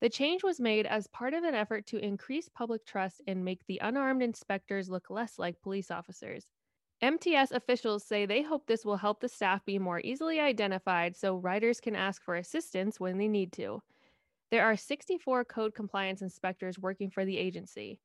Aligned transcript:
The 0.00 0.08
change 0.08 0.44
was 0.44 0.60
made 0.60 0.86
as 0.86 1.08
part 1.08 1.34
of 1.34 1.42
an 1.42 1.56
effort 1.56 1.88
to 1.88 1.98
increase 1.98 2.48
public 2.48 2.86
trust 2.86 3.20
and 3.26 3.44
make 3.44 3.66
the 3.66 3.80
unarmed 3.82 4.22
inspectors 4.22 4.88
look 4.88 5.10
less 5.10 5.40
like 5.40 5.60
police 5.60 5.90
officers. 5.90 6.46
MTS 7.02 7.50
officials 7.50 8.04
say 8.04 8.26
they 8.26 8.42
hope 8.42 8.68
this 8.68 8.84
will 8.84 8.98
help 8.98 9.18
the 9.18 9.28
staff 9.28 9.64
be 9.64 9.80
more 9.80 10.00
easily 10.04 10.38
identified 10.38 11.16
so 11.16 11.34
riders 11.34 11.80
can 11.80 11.96
ask 11.96 12.22
for 12.22 12.36
assistance 12.36 13.00
when 13.00 13.18
they 13.18 13.26
need 13.26 13.52
to. 13.54 13.82
There 14.52 14.64
are 14.64 14.76
64 14.76 15.46
code 15.46 15.74
compliance 15.74 16.22
inspectors 16.22 16.78
working 16.78 17.10
for 17.10 17.24
the 17.24 17.38
agency. 17.38 17.98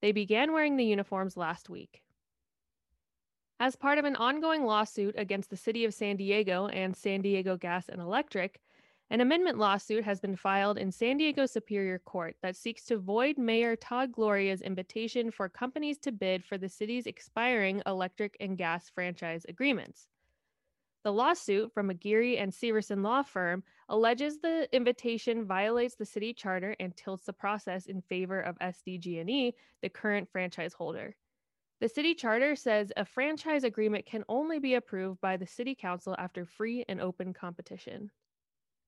They 0.00 0.12
began 0.12 0.54
wearing 0.54 0.78
the 0.78 0.86
uniforms 0.86 1.36
last 1.36 1.68
week. 1.68 2.00
As 3.60 3.74
part 3.74 3.98
of 3.98 4.04
an 4.04 4.14
ongoing 4.14 4.64
lawsuit 4.64 5.16
against 5.18 5.50
the 5.50 5.56
City 5.56 5.84
of 5.84 5.92
San 5.92 6.16
Diego 6.16 6.68
and 6.68 6.96
San 6.96 7.22
Diego 7.22 7.56
Gas 7.56 7.88
and 7.88 8.00
Electric, 8.00 8.60
an 9.10 9.20
amendment 9.20 9.58
lawsuit 9.58 10.04
has 10.04 10.20
been 10.20 10.36
filed 10.36 10.78
in 10.78 10.92
San 10.92 11.16
Diego 11.16 11.44
Superior 11.44 11.98
Court 11.98 12.36
that 12.40 12.54
seeks 12.54 12.84
to 12.84 12.98
void 12.98 13.36
Mayor 13.36 13.74
Todd 13.74 14.12
Gloria's 14.12 14.60
invitation 14.60 15.32
for 15.32 15.48
companies 15.48 15.98
to 15.98 16.12
bid 16.12 16.44
for 16.44 16.56
the 16.56 16.68
city's 16.68 17.08
expiring 17.08 17.82
electric 17.84 18.36
and 18.38 18.56
gas 18.56 18.90
franchise 18.90 19.44
agreements. 19.48 20.06
The 21.02 21.12
lawsuit 21.12 21.72
from 21.74 21.90
Aguirre 21.90 22.36
and 22.36 22.52
Severson 22.52 23.02
law 23.02 23.24
firm 23.24 23.64
alleges 23.88 24.38
the 24.38 24.68
invitation 24.72 25.44
violates 25.44 25.96
the 25.96 26.06
city 26.06 26.32
charter 26.32 26.76
and 26.78 26.96
tilts 26.96 27.24
the 27.24 27.32
process 27.32 27.86
in 27.86 28.02
favor 28.02 28.40
of 28.40 28.56
SDG&E, 28.60 29.54
the 29.82 29.88
current 29.88 30.28
franchise 30.30 30.74
holder. 30.74 31.16
The 31.80 31.88
city 31.88 32.14
charter 32.14 32.56
says 32.56 32.92
a 32.96 33.04
franchise 33.04 33.62
agreement 33.62 34.04
can 34.04 34.24
only 34.28 34.58
be 34.58 34.74
approved 34.74 35.20
by 35.20 35.36
the 35.36 35.46
city 35.46 35.76
council 35.76 36.16
after 36.18 36.44
free 36.44 36.84
and 36.88 37.00
open 37.00 37.32
competition. 37.32 38.10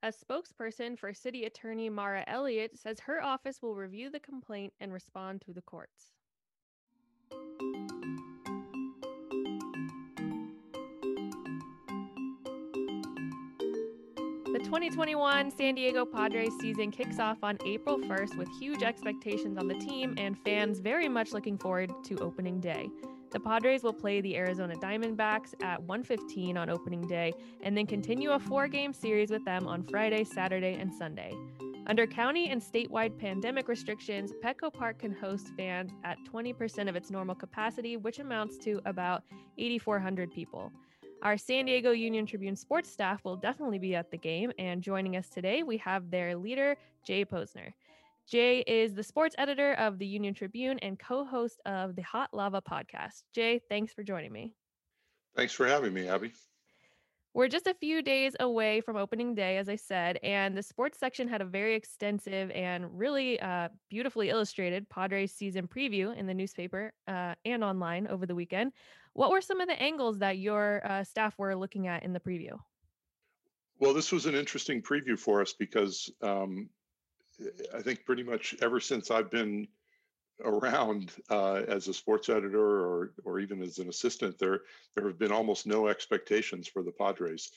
A 0.03 0.09
spokesperson 0.09 0.99
for 0.99 1.15
City 1.15 1.45
Attorney 1.45 1.89
Mara 1.89 2.25
Elliott 2.27 2.77
says 2.77 2.99
her 3.01 3.23
office 3.23 3.63
will 3.63 3.77
review 3.77 4.11
the 4.11 4.19
complaint 4.19 4.73
and 4.81 4.93
respond 4.93 5.41
to 5.43 5.53
the 5.53 5.63
courts. 5.63 6.15
2021 14.71 15.51
San 15.51 15.75
Diego 15.75 16.05
Padres 16.05 16.53
season 16.61 16.93
kicks 16.93 17.19
off 17.19 17.39
on 17.43 17.59
April 17.67 17.99
1st 17.99 18.37
with 18.37 18.49
huge 18.61 18.85
expectations 18.85 19.59
on 19.59 19.67
the 19.67 19.75
team 19.75 20.15
and 20.17 20.39
fans 20.45 20.79
very 20.79 21.09
much 21.09 21.33
looking 21.33 21.59
forward 21.59 21.93
to 22.05 22.17
opening 22.19 22.61
day. 22.61 22.89
The 23.33 23.41
Padres 23.41 23.83
will 23.83 23.93
play 23.93 24.21
the 24.21 24.37
Arizona 24.37 24.77
Diamondbacks 24.77 25.61
at 25.61 25.83
1:15 25.83 26.57
on 26.57 26.71
opening 26.71 27.05
day 27.09 27.33
and 27.65 27.77
then 27.77 27.85
continue 27.85 28.31
a 28.31 28.39
four-game 28.39 28.93
series 28.93 29.33
with 29.33 29.45
them 29.45 29.67
on 29.67 29.83
Friday, 29.83 30.23
Saturday, 30.23 30.75
and 30.75 30.95
Sunday. 30.95 31.35
Under 31.89 32.07
county 32.07 32.51
and 32.51 32.63
statewide 32.63 33.19
pandemic 33.19 33.67
restrictions, 33.67 34.33
Petco 34.41 34.73
Park 34.73 35.01
can 35.01 35.11
host 35.11 35.49
fans 35.57 35.91
at 36.05 36.17
20% 36.33 36.89
of 36.89 36.95
its 36.95 37.11
normal 37.11 37.35
capacity, 37.35 37.97
which 37.97 38.21
amounts 38.21 38.57
to 38.59 38.81
about 38.85 39.25
8,400 39.59 40.31
people. 40.31 40.71
Our 41.23 41.37
San 41.37 41.67
Diego 41.67 41.91
Union 41.91 42.25
Tribune 42.25 42.57
sports 42.57 42.91
staff 42.91 43.23
will 43.25 43.37
definitely 43.37 43.79
be 43.79 43.95
at 43.95 44.11
the 44.11 44.17
game. 44.17 44.53
And 44.59 44.81
joining 44.81 45.17
us 45.17 45.29
today, 45.29 45.63
we 45.63 45.77
have 45.77 46.11
their 46.11 46.35
leader, 46.35 46.77
Jay 47.05 47.27
Posner. 47.27 47.73
Jay 48.27 48.61
is 48.61 48.95
the 48.95 49.03
sports 49.03 49.35
editor 49.37 49.75
of 49.75 49.99
the 49.99 50.07
Union 50.07 50.33
Tribune 50.33 50.79
and 50.79 50.99
co 50.99 51.27
host 51.27 51.61
of 51.67 51.95
the 51.95 52.03
Hot 52.03 52.31
Lava 52.33 52.63
podcast. 52.63 53.25
Jay, 53.35 53.61
thanks 53.69 53.93
for 53.93 54.03
joining 54.03 54.33
me. 54.33 54.55
Thanks 55.37 55.53
for 55.53 55.67
having 55.67 55.93
me, 55.93 56.09
Abby. 56.09 56.33
We're 57.35 57.49
just 57.49 57.69
a 57.69 57.75
few 57.75 58.03
days 58.03 58.35
away 58.41 58.81
from 58.81 58.97
opening 58.97 59.37
day, 59.37 59.59
as 59.59 59.69
I 59.69 59.77
said, 59.77 60.19
and 60.23 60.57
the 60.57 60.63
sports 60.63 60.99
section 60.99 61.29
had 61.29 61.41
a 61.41 61.45
very 61.45 61.77
extensive 61.77 62.51
and 62.51 62.87
really 62.99 63.39
uh, 63.41 63.69
beautifully 63.89 64.31
illustrated 64.31 64.89
Padres 64.89 65.33
season 65.33 65.69
preview 65.69 66.17
in 66.17 66.27
the 66.27 66.35
newspaper 66.35 66.93
uh, 67.07 67.35
and 67.45 67.63
online 67.63 68.09
over 68.09 68.27
the 68.27 68.35
weekend. 68.35 68.73
What 69.13 69.31
were 69.31 69.41
some 69.41 69.61
of 69.61 69.69
the 69.69 69.81
angles 69.81 70.19
that 70.21 70.39
your 70.39 70.83
uh, 70.85 71.05
staff 71.05 71.39
were 71.39 71.57
looking 71.57 71.89
at 71.89 72.03
in 72.05 72.13
the 72.13 72.21
preview? 72.21 72.59
Well, 73.79 73.95
this 73.95 74.13
was 74.13 74.27
an 74.27 74.35
interesting 74.35 74.83
preview 74.83 75.19
for 75.19 75.41
us 75.41 75.53
because 75.53 76.11
um, 76.23 76.69
I 77.75 77.81
think 77.81 78.05
pretty 78.05 78.23
much 78.23 78.55
ever 78.61 78.79
since 78.79 79.11
I've 79.11 79.31
been 79.31 79.67
around 80.45 81.13
uh, 81.31 81.63
as 81.69 81.89
a 81.89 81.95
sports 81.95 82.29
editor 82.29 82.61
or 82.61 83.13
or 83.25 83.41
even 83.41 83.63
as 83.63 83.79
an 83.79 83.89
assistant, 83.89 84.39
there 84.39 84.61
there 84.95 85.07
have 85.07 85.19
been 85.19 85.33
almost 85.33 85.67
no 85.67 85.89
expectations 85.89 86.69
for 86.69 86.83
the 86.83 86.93
Padres 86.93 87.51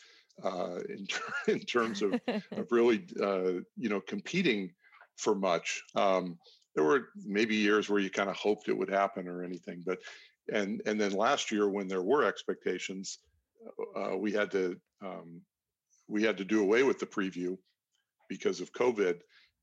uh, 0.43 0.79
in 0.89 1.07
in 1.47 1.59
terms 1.59 2.01
of 2.01 2.13
of 2.51 2.67
really 2.71 3.05
uh, 3.21 3.59
you 3.77 3.89
know 3.89 4.01
competing 4.01 4.71
for 5.17 5.35
much. 5.35 5.83
Um, 5.95 6.37
there 6.75 6.83
were 6.83 7.09
maybe 7.23 7.55
years 7.55 7.89
where 7.89 7.99
you 7.99 8.09
kind 8.09 8.29
of 8.29 8.35
hoped 8.35 8.67
it 8.67 8.77
would 8.77 8.89
happen 8.89 9.27
or 9.27 9.43
anything, 9.43 9.83
but 9.85 9.99
and 10.51 10.81
and 10.85 10.99
then 10.99 11.11
last 11.11 11.51
year 11.51 11.69
when 11.69 11.87
there 11.87 12.01
were 12.01 12.23
expectations, 12.23 13.19
uh, 13.95 14.17
we 14.17 14.31
had 14.31 14.51
to 14.51 14.79
um, 15.03 15.41
we 16.07 16.23
had 16.23 16.37
to 16.37 16.45
do 16.45 16.61
away 16.61 16.83
with 16.83 16.99
the 16.99 17.05
preview 17.05 17.57
because 18.29 18.61
of 18.61 18.73
COVID 18.73 19.19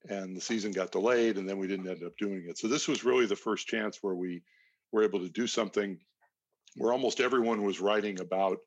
and 0.08 0.36
the 0.36 0.40
season 0.40 0.72
got 0.72 0.92
delayed 0.92 1.36
and 1.36 1.48
then 1.48 1.58
we 1.58 1.66
didn't 1.66 1.88
end 1.88 2.02
up 2.04 2.16
doing 2.19 2.46
it. 2.48 2.58
So 2.58 2.69
this 2.69 2.88
was 2.88 3.04
really 3.04 3.26
the 3.26 3.36
first 3.36 3.66
chance 3.66 3.98
where 4.00 4.14
we 4.14 4.42
were 4.92 5.02
able 5.02 5.20
to 5.20 5.28
do 5.28 5.46
something 5.46 5.98
where 6.76 6.92
almost 6.92 7.20
everyone 7.20 7.62
was 7.62 7.80
writing 7.80 8.20
about 8.20 8.58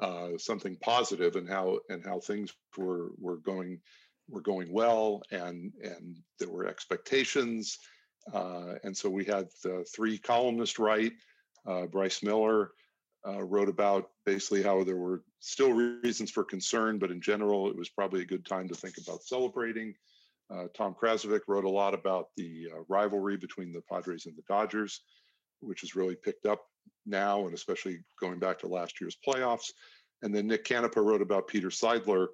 uh, 0.00 0.30
something 0.38 0.76
positive 0.80 1.36
and 1.36 1.48
how 1.48 1.80
and 1.88 2.04
how 2.04 2.20
things 2.20 2.52
were 2.76 3.10
were 3.18 3.38
going 3.38 3.80
were 4.28 4.40
going 4.40 4.72
well 4.72 5.22
and 5.32 5.72
and 5.82 6.16
there 6.38 6.50
were 6.50 6.66
expectations 6.66 7.78
uh, 8.32 8.74
and 8.84 8.96
so 8.96 9.10
we 9.10 9.24
had 9.24 9.48
the 9.64 9.84
three 9.94 10.18
columnists 10.18 10.78
write 10.78 11.12
uh, 11.68 11.86
bryce 11.86 12.22
miller 12.22 12.72
uh, 13.26 13.42
wrote 13.42 13.68
about 13.68 14.10
basically 14.24 14.62
how 14.62 14.82
there 14.84 14.96
were 14.96 15.22
still 15.40 15.72
reasons 15.72 16.30
for 16.30 16.44
concern 16.44 16.98
but 16.98 17.10
in 17.10 17.20
general 17.20 17.68
it 17.68 17.76
was 17.76 17.88
probably 17.88 18.22
a 18.22 18.26
good 18.26 18.44
time 18.46 18.68
to 18.68 18.74
think 18.74 18.96
about 18.98 19.22
celebrating 19.22 19.94
uh, 20.50 20.66
Tom 20.74 20.94
Krasovic 20.94 21.42
wrote 21.46 21.64
a 21.64 21.70
lot 21.70 21.94
about 21.94 22.28
the 22.36 22.68
uh, 22.72 22.80
rivalry 22.88 23.36
between 23.36 23.72
the 23.72 23.82
Padres 23.82 24.26
and 24.26 24.36
the 24.36 24.42
Dodgers, 24.48 25.02
which 25.60 25.82
has 25.82 25.94
really 25.94 26.16
picked 26.16 26.46
up 26.46 26.64
now, 27.04 27.44
and 27.44 27.54
especially 27.54 27.98
going 28.20 28.38
back 28.38 28.58
to 28.60 28.66
last 28.66 29.00
year's 29.00 29.16
playoffs. 29.26 29.72
And 30.22 30.34
then 30.34 30.46
Nick 30.46 30.64
Canepa 30.64 31.04
wrote 31.04 31.22
about 31.22 31.48
Peter 31.48 31.68
Seidler, 31.68 32.28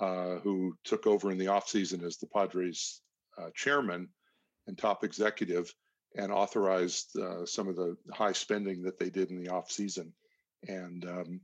uh, 0.00 0.36
who 0.36 0.76
took 0.84 1.06
over 1.06 1.30
in 1.30 1.38
the 1.38 1.46
offseason 1.46 2.04
as 2.04 2.18
the 2.18 2.26
Padres 2.26 3.00
uh, 3.38 3.50
chairman 3.54 4.08
and 4.66 4.78
top 4.78 5.04
executive 5.04 5.72
and 6.16 6.32
authorized 6.32 7.16
uh, 7.18 7.44
some 7.44 7.68
of 7.68 7.76
the 7.76 7.96
high 8.12 8.32
spending 8.32 8.82
that 8.82 8.98
they 8.98 9.10
did 9.10 9.30
in 9.30 9.42
the 9.42 9.50
offseason. 9.50 10.10
And 10.66 11.04
um, 11.04 11.40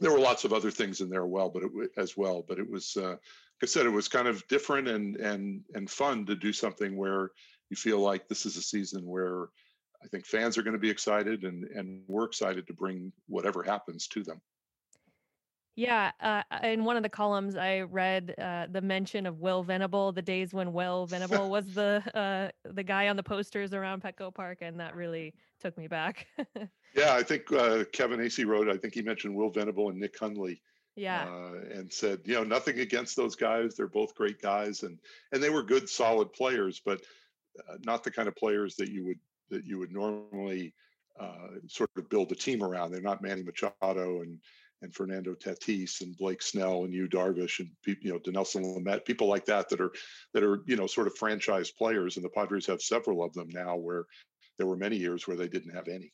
there 0.00 0.12
were 0.12 0.18
lots 0.18 0.44
of 0.44 0.52
other 0.52 0.70
things 0.70 1.00
in 1.00 1.08
there 1.08 1.26
well, 1.26 1.48
but 1.48 1.62
it, 1.62 1.70
as 1.96 2.16
well, 2.16 2.44
but 2.46 2.58
it 2.58 2.70
was 2.70 2.96
uh, 2.96 3.16
I 3.62 3.66
said, 3.66 3.86
it 3.86 3.90
was 3.90 4.08
kind 4.08 4.28
of 4.28 4.46
different 4.48 4.88
and 4.88 5.16
and 5.16 5.62
and 5.74 5.90
fun 5.90 6.26
to 6.26 6.36
do 6.36 6.52
something 6.52 6.96
where 6.96 7.30
you 7.70 7.76
feel 7.76 7.98
like 7.98 8.28
this 8.28 8.44
is 8.44 8.56
a 8.56 8.62
season 8.62 9.06
where 9.06 9.48
I 10.02 10.08
think 10.08 10.26
fans 10.26 10.58
are 10.58 10.62
going 10.62 10.74
to 10.74 10.80
be 10.80 10.90
excited 10.90 11.44
and 11.44 11.64
and 11.64 12.02
we're 12.06 12.24
excited 12.26 12.66
to 12.66 12.74
bring 12.74 13.12
whatever 13.26 13.62
happens 13.62 14.06
to 14.08 14.22
them. 14.22 14.40
Yeah, 15.76 16.12
uh, 16.20 16.42
in 16.62 16.84
one 16.84 16.96
of 16.96 17.02
the 17.02 17.08
columns, 17.08 17.56
I 17.56 17.80
read 17.80 18.34
uh, 18.38 18.66
the 18.70 18.80
mention 18.80 19.26
of 19.26 19.40
Will 19.40 19.64
Venable, 19.64 20.12
the 20.12 20.22
days 20.22 20.54
when 20.54 20.72
Will 20.72 21.06
Venable 21.06 21.50
was 21.50 21.66
the 21.74 22.00
uh, 22.14 22.70
the 22.72 22.84
guy 22.84 23.08
on 23.08 23.16
the 23.16 23.24
posters 23.24 23.74
around 23.74 24.02
Petco 24.02 24.32
Park, 24.32 24.58
and 24.60 24.78
that 24.78 24.94
really 24.94 25.34
took 25.60 25.76
me 25.76 25.88
back. 25.88 26.28
yeah, 26.94 27.14
I 27.14 27.24
think 27.24 27.50
uh, 27.50 27.84
Kevin 27.92 28.20
Acee 28.20 28.46
wrote. 28.46 28.68
I 28.68 28.76
think 28.76 28.94
he 28.94 29.02
mentioned 29.02 29.34
Will 29.34 29.50
Venable 29.50 29.88
and 29.88 29.98
Nick 29.98 30.16
Hundley. 30.16 30.62
Yeah, 30.94 31.24
uh, 31.24 31.76
and 31.76 31.92
said, 31.92 32.20
you 32.24 32.34
know, 32.34 32.44
nothing 32.44 32.78
against 32.78 33.16
those 33.16 33.34
guys. 33.34 33.74
They're 33.74 33.88
both 33.88 34.14
great 34.14 34.40
guys, 34.40 34.84
and 34.84 35.00
and 35.32 35.42
they 35.42 35.50
were 35.50 35.64
good, 35.64 35.88
solid 35.88 36.32
players, 36.32 36.80
but 36.84 37.00
uh, 37.68 37.78
not 37.84 38.04
the 38.04 38.12
kind 38.12 38.28
of 38.28 38.36
players 38.36 38.76
that 38.76 38.90
you 38.90 39.04
would 39.06 39.18
that 39.50 39.64
you 39.64 39.80
would 39.80 39.92
normally 39.92 40.72
uh, 41.18 41.58
sort 41.66 41.90
of 41.96 42.08
build 42.08 42.30
a 42.30 42.36
team 42.36 42.62
around. 42.62 42.92
They're 42.92 43.00
not 43.00 43.22
Manny 43.22 43.42
Machado 43.42 44.22
and 44.22 44.38
and 44.84 44.94
Fernando 44.94 45.34
Tatis 45.34 46.00
and 46.02 46.16
Blake 46.16 46.42
Snell 46.42 46.84
and 46.84 46.92
Yu 46.92 47.08
Darvish 47.08 47.58
and 47.58 47.70
you 47.86 48.12
know 48.12 48.18
Dinelson 48.18 48.62
Lamet, 48.62 49.04
people 49.04 49.26
like 49.26 49.46
that 49.46 49.68
that 49.70 49.80
are 49.80 49.90
that 50.32 50.44
are 50.44 50.60
you 50.66 50.76
know 50.76 50.86
sort 50.86 51.08
of 51.08 51.16
franchise 51.16 51.70
players. 51.70 52.16
And 52.16 52.24
the 52.24 52.28
Padres 52.28 52.66
have 52.66 52.80
several 52.80 53.24
of 53.24 53.32
them 53.32 53.48
now, 53.50 53.76
where 53.76 54.04
there 54.58 54.66
were 54.66 54.76
many 54.76 54.96
years 54.96 55.26
where 55.26 55.36
they 55.36 55.48
didn't 55.48 55.74
have 55.74 55.88
any. 55.88 56.12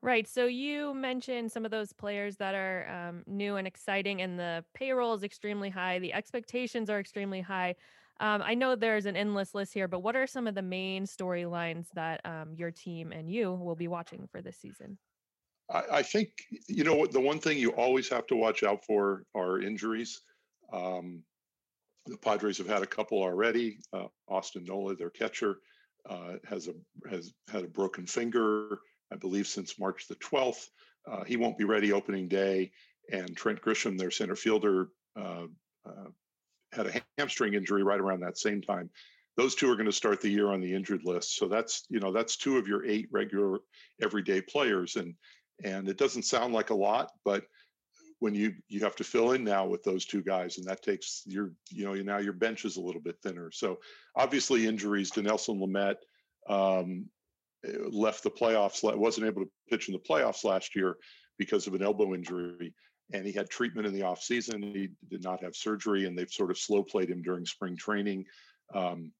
Right. 0.00 0.26
So 0.26 0.46
you 0.46 0.94
mentioned 0.94 1.52
some 1.52 1.64
of 1.64 1.70
those 1.70 1.92
players 1.92 2.36
that 2.36 2.56
are 2.56 2.88
um, 2.88 3.22
new 3.26 3.56
and 3.56 3.68
exciting, 3.68 4.22
and 4.22 4.38
the 4.38 4.64
payroll 4.74 5.14
is 5.14 5.22
extremely 5.22 5.70
high. 5.70 5.98
The 5.98 6.12
expectations 6.12 6.90
are 6.90 6.98
extremely 6.98 7.40
high. 7.40 7.76
Um, 8.18 8.42
I 8.44 8.54
know 8.54 8.74
there's 8.76 9.06
an 9.06 9.16
endless 9.16 9.54
list 9.54 9.74
here, 9.74 9.88
but 9.88 10.00
what 10.00 10.16
are 10.16 10.26
some 10.26 10.46
of 10.46 10.54
the 10.54 10.62
main 10.62 11.06
storylines 11.06 11.86
that 11.94 12.20
um, 12.24 12.54
your 12.56 12.70
team 12.70 13.10
and 13.10 13.30
you 13.30 13.52
will 13.52 13.74
be 13.74 13.88
watching 13.88 14.28
for 14.30 14.40
this 14.40 14.56
season? 14.56 14.98
I, 15.72 16.02
think 16.02 16.30
you 16.68 16.84
know 16.84 17.06
the 17.06 17.20
one 17.20 17.38
thing 17.38 17.58
you 17.58 17.70
always 17.70 18.08
have 18.10 18.26
to 18.28 18.36
watch 18.36 18.62
out 18.62 18.84
for 18.84 19.24
are 19.34 19.60
injuries. 19.60 20.20
Um, 20.72 21.22
the 22.06 22.16
Padres 22.16 22.58
have 22.58 22.68
had 22.68 22.82
a 22.82 22.86
couple 22.86 23.18
already. 23.22 23.78
Uh, 23.92 24.06
Austin 24.28 24.64
Nola, 24.64 24.96
their 24.96 25.10
catcher, 25.10 25.58
uh, 26.08 26.34
has 26.44 26.68
a 26.68 26.74
has 27.08 27.32
had 27.50 27.64
a 27.64 27.68
broken 27.68 28.06
finger, 28.06 28.80
I 29.12 29.16
believe, 29.16 29.46
since 29.46 29.78
March 29.78 30.08
the 30.08 30.16
12th. 30.16 30.66
Uh, 31.10 31.24
he 31.24 31.36
won't 31.36 31.58
be 31.58 31.64
ready 31.64 31.92
opening 31.92 32.28
day. 32.28 32.72
And 33.10 33.36
Trent 33.36 33.60
Grisham, 33.60 33.98
their 33.98 34.10
center 34.10 34.36
fielder, 34.36 34.88
uh, 35.16 35.46
uh, 35.84 36.08
had 36.72 36.86
a 36.86 37.02
hamstring 37.18 37.54
injury 37.54 37.82
right 37.82 38.00
around 38.00 38.20
that 38.20 38.38
same 38.38 38.62
time. 38.62 38.90
Those 39.36 39.54
two 39.54 39.70
are 39.70 39.76
going 39.76 39.86
to 39.86 39.92
start 39.92 40.20
the 40.20 40.28
year 40.28 40.48
on 40.48 40.60
the 40.60 40.74
injured 40.74 41.04
list. 41.04 41.36
So 41.36 41.48
that's 41.48 41.84
you 41.88 42.00
know 42.00 42.12
that's 42.12 42.36
two 42.36 42.58
of 42.58 42.68
your 42.68 42.84
eight 42.84 43.08
regular 43.10 43.60
everyday 44.00 44.40
players, 44.40 44.96
and 44.96 45.14
and 45.64 45.88
it 45.88 45.98
doesn't 45.98 46.24
sound 46.24 46.54
like 46.54 46.70
a 46.70 46.74
lot, 46.74 47.10
but 47.24 47.44
when 48.22 48.34
you 48.36 48.54
you 48.68 48.80
have 48.80 48.94
to 48.94 49.04
fill 49.04 49.32
in 49.32 49.42
now 49.42 49.66
with 49.66 49.82
those 49.82 50.04
two 50.06 50.22
guys, 50.22 50.56
and 50.56 50.66
that 50.66 50.82
takes 50.82 51.22
your 51.26 51.52
you 51.70 51.84
know 51.84 51.94
now 51.94 52.18
your 52.18 52.32
bench 52.32 52.64
is 52.64 52.76
a 52.76 52.80
little 52.80 53.00
bit 53.00 53.16
thinner. 53.20 53.50
So 53.50 53.80
obviously 54.16 54.66
injuries 54.66 55.10
to 55.10 55.22
Nelson 55.22 55.58
Lamet 55.58 55.96
um, 56.48 57.06
left 57.90 58.22
the 58.22 58.30
playoffs, 58.30 58.82
wasn't 58.96 59.26
able 59.26 59.42
to 59.42 59.50
pitch 59.68 59.88
in 59.88 59.94
the 59.94 59.98
playoffs 59.98 60.44
last 60.44 60.76
year 60.76 60.96
because 61.36 61.66
of 61.66 61.74
an 61.74 61.82
elbow 61.82 62.14
injury. 62.14 62.72
And 63.12 63.26
he 63.26 63.32
had 63.32 63.50
treatment 63.50 63.86
in 63.86 63.92
the 63.92 64.00
offseason. 64.00 64.74
He 64.74 64.88
did 65.10 65.22
not 65.22 65.42
have 65.42 65.56
surgery, 65.56 66.06
and 66.06 66.16
they've 66.16 66.30
sort 66.30 66.50
of 66.52 66.58
slow 66.58 66.82
played 66.82 67.10
him 67.10 67.22
during 67.22 67.44
spring 67.44 67.76
training. 67.76 68.24
Um, 68.72 69.10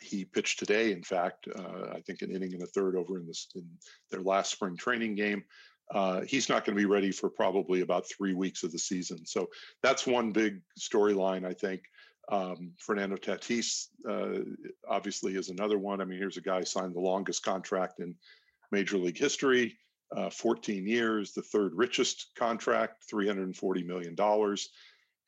he 0.00 0.24
pitched 0.24 0.58
today, 0.58 0.92
in 0.92 1.02
fact, 1.02 1.48
uh, 1.48 1.90
I 1.94 2.00
think 2.00 2.22
an 2.22 2.30
inning 2.30 2.54
and 2.54 2.62
a 2.62 2.66
third 2.66 2.96
over 2.96 3.18
in 3.18 3.26
this 3.26 3.48
in 3.54 3.66
their 4.10 4.22
last 4.22 4.52
spring 4.52 4.76
training 4.76 5.14
game. 5.14 5.44
Uh, 5.92 6.20
he's 6.20 6.48
not 6.48 6.64
going 6.64 6.76
to 6.76 6.80
be 6.80 6.86
ready 6.86 7.10
for 7.10 7.28
probably 7.28 7.80
about 7.80 8.08
three 8.08 8.32
weeks 8.32 8.62
of 8.62 8.70
the 8.70 8.78
season. 8.78 9.26
So 9.26 9.48
that's 9.82 10.06
one 10.06 10.30
big 10.30 10.60
storyline, 10.78 11.44
I 11.44 11.52
think. 11.52 11.82
Um, 12.30 12.72
Fernando 12.78 13.16
Tatis 13.16 13.86
uh, 14.08 14.44
obviously 14.88 15.34
is 15.34 15.48
another 15.48 15.78
one. 15.78 16.00
I 16.00 16.04
mean, 16.04 16.18
here's 16.18 16.36
a 16.36 16.42
guy 16.42 16.62
signed 16.62 16.94
the 16.94 17.00
longest 17.00 17.42
contract 17.42 17.98
in 17.98 18.14
Major 18.70 18.98
League 18.98 19.18
history, 19.18 19.78
uh, 20.16 20.30
14 20.30 20.86
years, 20.86 21.32
the 21.32 21.42
third 21.42 21.72
richest 21.74 22.30
contract, 22.36 23.04
340 23.10 23.82
million 23.82 24.14
dollars, 24.14 24.70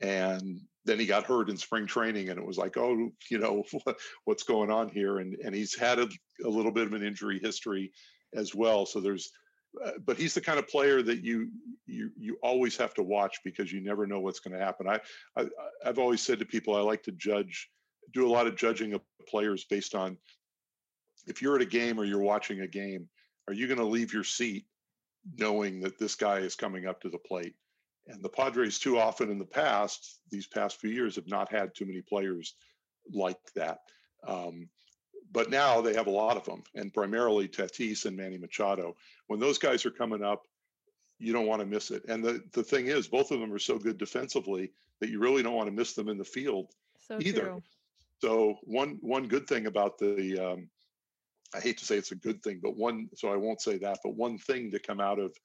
and 0.03 0.61
then 0.85 0.99
he 0.99 1.07
got 1.07 1.25
hurt 1.25 1.49
in 1.49 1.57
spring 1.57 1.87
training 1.87 2.29
and 2.29 2.39
it 2.39 2.47
was 2.47 2.59
like 2.59 2.77
oh 2.77 3.11
you 3.31 3.39
know 3.39 3.65
what's 4.25 4.43
going 4.43 4.71
on 4.71 4.89
here? 4.89 5.19
And 5.19 5.35
and 5.37 5.55
he's 5.55 5.79
had 5.79 5.99
a, 5.99 6.09
a 6.45 6.49
little 6.49 6.73
bit 6.73 6.87
of 6.87 6.93
an 6.93 7.03
injury 7.03 7.39
history 7.43 7.93
as 8.35 8.55
well 8.55 8.87
so 8.87 9.01
there's 9.01 9.31
uh, 9.83 9.93
but 10.05 10.19
he's 10.19 10.35
the 10.35 10.41
kind 10.41 10.59
of 10.59 10.69
player 10.69 11.03
that 11.03 11.23
you 11.23 11.51
you 11.87 12.11
you 12.19 12.37
always 12.43 12.77
have 12.77 12.93
to 12.95 13.03
watch 13.03 13.39
because 13.43 13.73
you 13.73 13.81
never 13.81 14.07
know 14.07 14.21
what's 14.21 14.41
going 14.41 14.57
to 14.59 14.63
happen. 14.63 14.87
I, 14.87 15.01
I 15.37 15.47
i've 15.85 15.99
always 15.99 16.21
said 16.21 16.39
to 16.41 16.45
people 16.45 16.77
i 16.77 16.81
like 16.81 17.03
to 17.05 17.13
judge 17.13 17.71
do 18.13 18.27
a 18.27 18.31
lot 18.31 18.47
of 18.47 18.57
judging 18.57 18.93
of 18.93 19.01
players 19.29 19.65
based 19.65 19.95
on 19.95 20.19
if 21.27 21.41
you're 21.41 21.57
at 21.57 21.63
a 21.63 21.67
game 21.67 21.99
or 21.99 22.05
you're 22.05 22.21
watching 22.21 22.61
a 22.61 22.69
game 22.69 23.09
are 23.49 23.55
you 23.55 23.67
going 23.67 23.79
to 23.79 23.85
leave 23.85 24.13
your 24.13 24.25
seat 24.25 24.67
knowing 25.39 25.81
that 25.81 25.99
this 25.99 26.17
guy 26.17 26.39
is 26.39 26.55
coming 26.55 26.87
up 26.87 27.01
to 27.01 27.09
the 27.09 27.19
plate 27.19 27.55
and 28.07 28.23
the 28.23 28.29
Padres, 28.29 28.79
too 28.79 28.99
often 28.99 29.31
in 29.31 29.39
the 29.39 29.45
past, 29.45 30.21
these 30.31 30.47
past 30.47 30.81
few 30.81 30.91
years, 30.91 31.17
have 31.17 31.29
not 31.29 31.51
had 31.51 31.75
too 31.75 31.87
many 31.87 32.03
players 32.03 32.55
like 33.13 33.39
that. 33.55 33.79
Um, 34.27 34.69
but 35.33 35.51
now 35.51 35.81
they 35.81 35.95
have 35.95 36.09
a 36.09 36.11
lot 36.11 36.37
of 36.37 36.45
them, 36.45 36.63
and 36.75 36.93
primarily 36.93 37.49
Tatis 37.49 38.05
and 38.05 38.17
Manny 38.17 38.39
Machado. 38.39 38.97
When 39.29 39.41
those 39.41 39.59
guys 39.59 39.87
are 39.87 39.91
coming 39.91 40.23
up, 40.23 40.43
you 41.19 41.33
don't 41.33 41.47
want 41.47 41.61
to 41.61 41.67
miss 41.67 41.91
it. 41.91 42.05
And 42.09 42.23
the, 42.23 42.43
the 42.53 42.63
thing 42.63 42.89
is, 42.89 43.07
both 43.07 43.31
of 43.31 43.41
them 43.41 43.53
are 43.53 43.59
so 43.59 43.79
good 43.79 43.97
defensively 43.97 44.73
that 45.01 45.09
you 45.09 45.21
really 45.21 45.43
don't 45.43 45.55
want 45.55 45.69
to 45.69 45.75
miss 45.75 45.95
them 45.95 46.09
in 46.09 46.19
the 46.19 46.25
field 46.25 46.73
so 46.99 47.19
either. 47.21 47.43
True. 47.43 47.63
So 48.21 48.57
one 48.63 48.99
one 49.01 49.27
good 49.27 49.47
thing 49.47 49.67
about 49.67 49.99
the 49.99 50.39
um, 50.39 50.69
I 51.55 51.61
hate 51.61 51.79
to 51.79 51.85
say 51.85 51.97
it's 51.97 52.13
a 52.13 52.17
good 52.17 52.43
thing, 52.43 52.61
but 52.63 52.77
one 52.77 53.09
so 53.15 53.33
I 53.33 53.37
won't 53.37 53.61
say 53.61 53.79
that, 53.79 53.99
but 54.05 54.15
one 54.15 54.39
thing 54.39 54.71
to 54.71 54.79
come 54.79 55.01
out 55.01 55.19
of 55.19 55.37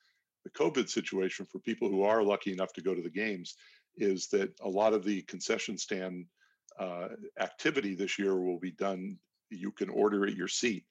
the 0.48 0.60
COVID 0.60 0.90
situation 0.90 1.46
for 1.46 1.60
people 1.60 1.90
who 1.90 2.04
are 2.04 2.24
lucky 2.24 2.52
enough 2.52 2.74
to 2.74 2.82
go 2.82 2.96
to 2.96 3.02
the 3.02 3.10
games 3.10 3.56
is 3.98 4.28
that 4.28 4.54
a 4.62 4.70
lot 4.70 4.94
of 4.94 5.04
the 5.04 5.22
concession 5.24 5.78
stand 5.78 6.26
uh, 6.80 7.10
activity 7.40 7.96
this 7.96 8.18
year 8.20 8.40
will 8.40 8.60
be 8.60 8.72
done. 8.72 9.18
You 9.50 9.72
can 9.72 9.90
order 9.90 10.26
at 10.26 10.36
your 10.36 10.48
seat. 10.48 10.86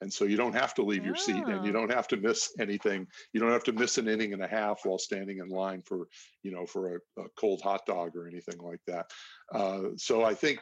And 0.00 0.12
so 0.12 0.24
you 0.24 0.36
don't 0.36 0.54
have 0.54 0.74
to 0.74 0.82
leave 0.82 1.04
your 1.04 1.14
seat 1.14 1.44
and 1.46 1.64
you 1.64 1.70
ah. 1.70 1.74
don't 1.74 1.92
have 1.92 2.08
to 2.08 2.16
miss 2.16 2.52
anything. 2.58 3.06
You 3.32 3.40
don't 3.40 3.52
have 3.52 3.62
to 3.64 3.72
miss 3.72 3.98
an 3.98 4.08
inning 4.08 4.32
and 4.32 4.42
a 4.42 4.48
half 4.48 4.80
while 4.84 4.98
standing 4.98 5.38
in 5.38 5.48
line 5.48 5.82
for, 5.82 6.08
you 6.42 6.50
know, 6.50 6.66
for 6.66 6.96
a, 6.96 7.22
a 7.22 7.26
cold 7.38 7.60
hot 7.62 7.86
dog 7.86 8.16
or 8.16 8.26
anything 8.26 8.58
like 8.58 8.80
that. 8.88 9.10
Uh, 9.54 9.90
so 9.96 10.24
I 10.24 10.34
think 10.34 10.58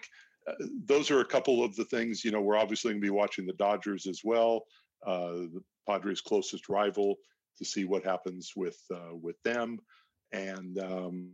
uh, 0.46 0.52
those 0.84 1.10
are 1.10 1.20
a 1.20 1.24
couple 1.24 1.64
of 1.64 1.74
the 1.74 1.86
things, 1.86 2.22
you 2.22 2.32
know, 2.32 2.42
we're 2.42 2.58
obviously 2.58 2.90
going 2.90 3.00
to 3.00 3.06
be 3.06 3.10
watching 3.10 3.46
the 3.46 3.54
Dodgers 3.54 4.06
as 4.06 4.20
well. 4.22 4.64
Uh, 5.06 5.48
the 5.54 5.62
Padres' 5.88 6.20
closest 6.20 6.68
rival 6.68 7.16
to 7.60 7.64
see 7.64 7.84
what 7.84 8.04
happens 8.04 8.52
with 8.56 8.80
uh, 8.92 9.14
with 9.14 9.40
them, 9.42 9.78
and 10.32 10.78
um, 10.78 11.30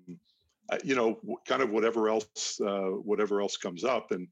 you 0.85 0.95
know, 0.95 1.19
kind 1.47 1.63
of 1.63 1.71
whatever 1.71 2.09
else 2.09 2.61
uh, 2.61 2.91
whatever 2.91 3.41
else 3.41 3.57
comes 3.57 3.85
up, 3.85 4.11
and 4.11 4.29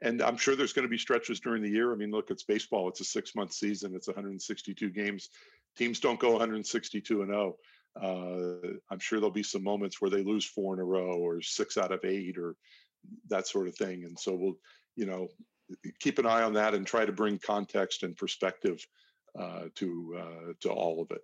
and 0.00 0.22
I'm 0.22 0.36
sure 0.36 0.56
there's 0.56 0.72
going 0.72 0.86
to 0.86 0.90
be 0.90 0.98
stretches 0.98 1.40
during 1.40 1.62
the 1.62 1.70
year. 1.70 1.92
I 1.92 1.96
mean, 1.96 2.10
look, 2.10 2.30
it's 2.30 2.44
baseball; 2.44 2.88
it's 2.88 3.00
a 3.00 3.04
six 3.04 3.34
month 3.34 3.52
season. 3.52 3.94
It's 3.94 4.08
162 4.08 4.90
games. 4.90 5.28
Teams 5.76 6.00
don't 6.00 6.20
go 6.20 6.32
162 6.32 7.22
and 7.22 7.30
0. 7.30 7.56
Uh, 8.00 8.76
I'm 8.90 8.98
sure 8.98 9.20
there'll 9.20 9.30
be 9.30 9.42
some 9.42 9.62
moments 9.62 10.00
where 10.00 10.10
they 10.10 10.22
lose 10.22 10.46
four 10.46 10.74
in 10.74 10.80
a 10.80 10.84
row 10.84 11.18
or 11.18 11.42
six 11.42 11.76
out 11.76 11.92
of 11.92 12.04
eight 12.04 12.38
or 12.38 12.56
that 13.28 13.46
sort 13.46 13.68
of 13.68 13.76
thing. 13.76 14.04
And 14.04 14.18
so 14.18 14.34
we'll, 14.34 14.54
you 14.96 15.06
know, 15.06 15.28
keep 16.00 16.18
an 16.18 16.26
eye 16.26 16.42
on 16.42 16.54
that 16.54 16.74
and 16.74 16.86
try 16.86 17.04
to 17.04 17.12
bring 17.12 17.38
context 17.38 18.02
and 18.02 18.16
perspective 18.16 18.86
uh, 19.38 19.64
to 19.76 20.16
uh, 20.18 20.52
to 20.60 20.70
all 20.70 21.02
of 21.02 21.10
it. 21.10 21.22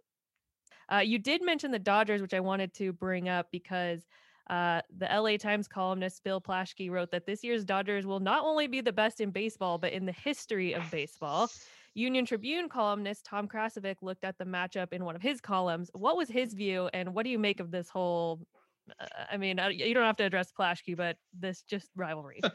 Uh, 0.92 0.98
you 0.98 1.18
did 1.18 1.42
mention 1.42 1.70
the 1.70 1.78
Dodgers, 1.78 2.22
which 2.22 2.34
I 2.34 2.40
wanted 2.40 2.72
to 2.74 2.92
bring 2.92 3.28
up 3.28 3.48
because 3.52 4.06
uh, 4.48 4.80
the 4.96 5.06
LA 5.06 5.36
Times 5.36 5.68
columnist 5.68 6.24
Bill 6.24 6.40
Plaschke 6.40 6.90
wrote 6.90 7.10
that 7.10 7.26
this 7.26 7.44
year's 7.44 7.64
Dodgers 7.64 8.06
will 8.06 8.20
not 8.20 8.44
only 8.44 8.66
be 8.66 8.80
the 8.80 8.92
best 8.92 9.20
in 9.20 9.30
baseball, 9.30 9.76
but 9.78 9.92
in 9.92 10.06
the 10.06 10.12
history 10.12 10.72
of 10.72 10.90
baseball. 10.90 11.50
Union 11.94 12.24
Tribune 12.24 12.68
columnist 12.68 13.24
Tom 13.24 13.48
Krasovic 13.48 13.96
looked 14.02 14.24
at 14.24 14.38
the 14.38 14.44
matchup 14.44 14.92
in 14.92 15.04
one 15.04 15.16
of 15.16 15.22
his 15.22 15.40
columns. 15.40 15.90
What 15.94 16.16
was 16.16 16.28
his 16.28 16.54
view, 16.54 16.88
and 16.94 17.14
what 17.14 17.24
do 17.24 17.30
you 17.30 17.38
make 17.38 17.60
of 17.60 17.70
this 17.70 17.88
whole? 17.90 18.40
Uh, 18.98 19.06
I 19.30 19.36
mean, 19.36 19.60
you 19.70 19.92
don't 19.92 20.04
have 20.04 20.16
to 20.16 20.24
address 20.24 20.52
Plaschke, 20.58 20.96
but 20.96 21.16
this 21.38 21.62
just 21.62 21.90
rivalry. 21.94 22.40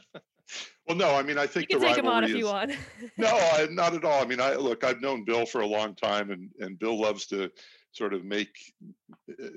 Well, 0.85 0.97
no, 0.97 1.15
I 1.15 1.23
mean, 1.23 1.37
I 1.37 1.47
think 1.47 1.69
you 1.69 1.79
can 1.79 1.87
take 1.87 1.97
him 1.97 2.07
on 2.07 2.25
if 2.25 2.31
is, 2.31 2.35
you 2.35 2.47
want. 2.47 2.73
no, 3.17 3.27
I, 3.53 3.67
not 3.71 3.93
at 3.93 4.03
all. 4.03 4.21
I 4.21 4.25
mean, 4.25 4.41
I 4.41 4.55
look, 4.55 4.83
I've 4.83 4.99
known 4.99 5.23
Bill 5.23 5.45
for 5.45 5.61
a 5.61 5.65
long 5.65 5.95
time, 5.95 6.31
and 6.31 6.49
and 6.59 6.77
Bill 6.77 6.99
loves 6.99 7.25
to 7.27 7.49
sort 7.93 8.13
of 8.13 8.25
make 8.25 8.73
uh, 9.29 9.47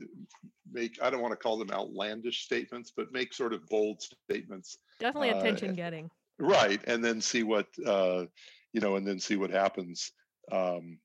make 0.70 0.98
I 1.02 1.10
don't 1.10 1.22
want 1.22 1.32
to 1.32 1.36
call 1.36 1.58
them 1.58 1.70
outlandish 1.70 2.44
statements, 2.44 2.92
but 2.94 3.12
make 3.12 3.32
sort 3.32 3.52
of 3.52 3.66
bold 3.66 4.02
statements. 4.02 4.78
Definitely 5.00 5.30
uh, 5.30 5.38
attention 5.38 5.74
getting. 5.74 6.10
Right, 6.38 6.80
and 6.86 7.04
then 7.04 7.20
see 7.20 7.42
what 7.42 7.66
uh, 7.84 8.26
you 8.72 8.80
know, 8.80 8.96
and 8.96 9.06
then 9.06 9.18
see 9.18 9.36
what 9.36 9.50
happens 9.50 10.12
um, 10.52 10.98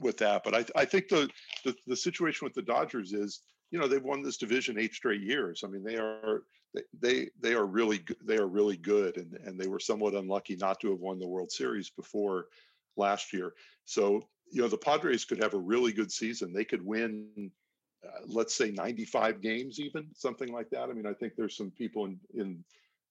with 0.00 0.16
that. 0.18 0.42
But 0.44 0.54
I 0.54 0.64
I 0.80 0.84
think 0.84 1.08
the, 1.08 1.28
the 1.64 1.74
the 1.86 1.96
situation 1.96 2.46
with 2.46 2.54
the 2.54 2.62
Dodgers 2.62 3.12
is 3.12 3.42
you 3.70 3.78
know 3.78 3.88
they've 3.88 4.02
won 4.02 4.22
this 4.22 4.36
division 4.36 4.78
eight 4.78 4.94
straight 4.94 5.22
years. 5.22 5.62
I 5.64 5.68
mean, 5.68 5.82
they 5.82 5.96
are 5.96 6.42
they 7.00 7.30
they 7.40 7.54
are 7.54 7.66
really 7.66 7.98
good. 7.98 8.16
they 8.24 8.38
are 8.38 8.46
really 8.46 8.76
good, 8.76 9.16
and 9.16 9.34
and 9.44 9.58
they 9.58 9.66
were 9.66 9.80
somewhat 9.80 10.14
unlucky 10.14 10.56
not 10.56 10.78
to 10.80 10.90
have 10.90 11.00
won 11.00 11.18
the 11.18 11.26
World 11.26 11.50
Series 11.50 11.90
before 11.90 12.46
last 12.96 13.32
year. 13.32 13.54
So 13.86 14.28
you 14.54 14.62
know 14.62 14.68
the 14.68 14.78
Padres 14.78 15.24
could 15.24 15.42
have 15.42 15.54
a 15.54 15.58
really 15.58 15.92
good 15.92 16.12
season. 16.12 16.52
They 16.52 16.64
could 16.64 16.84
win, 16.86 17.50
uh, 18.06 18.20
let's 18.26 18.54
say 18.54 18.70
95 18.70 19.40
games, 19.40 19.80
even 19.80 20.06
something 20.14 20.52
like 20.52 20.70
that. 20.70 20.84
I 20.84 20.92
mean, 20.92 21.06
I 21.06 21.12
think 21.12 21.32
there's 21.36 21.56
some 21.56 21.72
people 21.72 22.04
in 22.04 22.20
in 22.34 22.64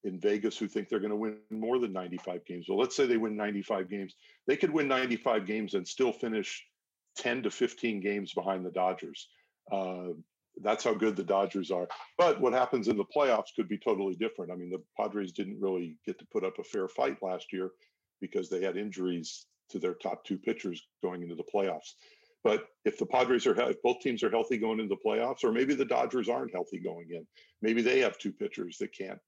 in 0.06 0.20
Vegas 0.20 0.58
who 0.58 0.68
think 0.68 0.88
they're 0.88 1.00
going 1.00 1.12
to 1.12 1.18
win 1.18 1.38
more 1.50 1.80
than 1.80 1.92
95 1.92 2.46
games. 2.46 2.66
Well, 2.68 2.78
let's 2.78 2.96
say 2.96 3.06
they 3.06 3.18
win 3.18 3.36
95 3.36 3.90
games. 3.90 4.16
They 4.48 4.58
could 4.58 4.72
win 4.72 4.88
95 4.88 5.46
games 5.46 5.74
and 5.76 5.88
still 5.88 6.12
finish 6.12 6.66
10 7.18 7.44
to 7.44 7.52
15 7.52 8.02
games 8.02 8.34
behind 8.34 8.66
the 8.66 8.72
Dodgers. 8.72 9.30
Uh, 9.72 10.10
that's 10.62 10.84
how 10.84 10.94
good 10.94 11.16
the 11.16 11.24
Dodgers 11.24 11.72
are. 11.72 11.88
But 12.18 12.42
what 12.42 12.52
happens 12.52 12.90
in 12.90 12.98
the 12.98 13.06
playoffs 13.06 13.56
could 13.56 13.70
be 13.70 13.78
totally 13.78 14.16
different. 14.16 14.52
I 14.52 14.56
mean, 14.56 14.70
the 14.70 14.84
Padres 15.00 15.32
didn't 15.32 15.62
really 15.62 15.96
get 16.06 16.20
to 16.20 16.28
put 16.34 16.44
up 16.44 16.60
a 16.60 16.64
fair 16.64 16.90
fight 16.90 17.18
last 17.22 17.54
year 17.54 17.72
because 18.20 18.50
they 18.50 18.62
had 18.62 18.76
injuries 18.76 19.46
to 19.70 19.80
their 19.80 19.94
top 19.94 20.24
two 20.24 20.38
pitchers 20.38 20.82
going 21.02 21.24
into 21.24 21.36
the 21.36 21.44
playoffs. 21.54 21.94
But 22.44 22.66
if 22.84 22.98
the 22.98 23.06
Padres 23.06 23.48
are, 23.48 23.60
if 23.70 23.82
both 23.82 24.02
teams 24.02 24.22
are 24.24 24.30
healthy 24.30 24.58
going 24.58 24.80
into 24.80 24.96
the 24.96 25.10
playoffs, 25.10 25.44
or 25.44 25.52
maybe 25.52 25.76
the 25.76 25.86
Dodgers 25.86 26.28
aren't 26.28 26.52
healthy 26.52 26.80
going 26.80 27.08
in, 27.12 27.26
maybe 27.62 27.82
they 27.82 28.00
have 28.00 28.18
two 28.18 28.34
pitchers 28.34 28.78
that 28.80 28.96
can't 28.96 29.20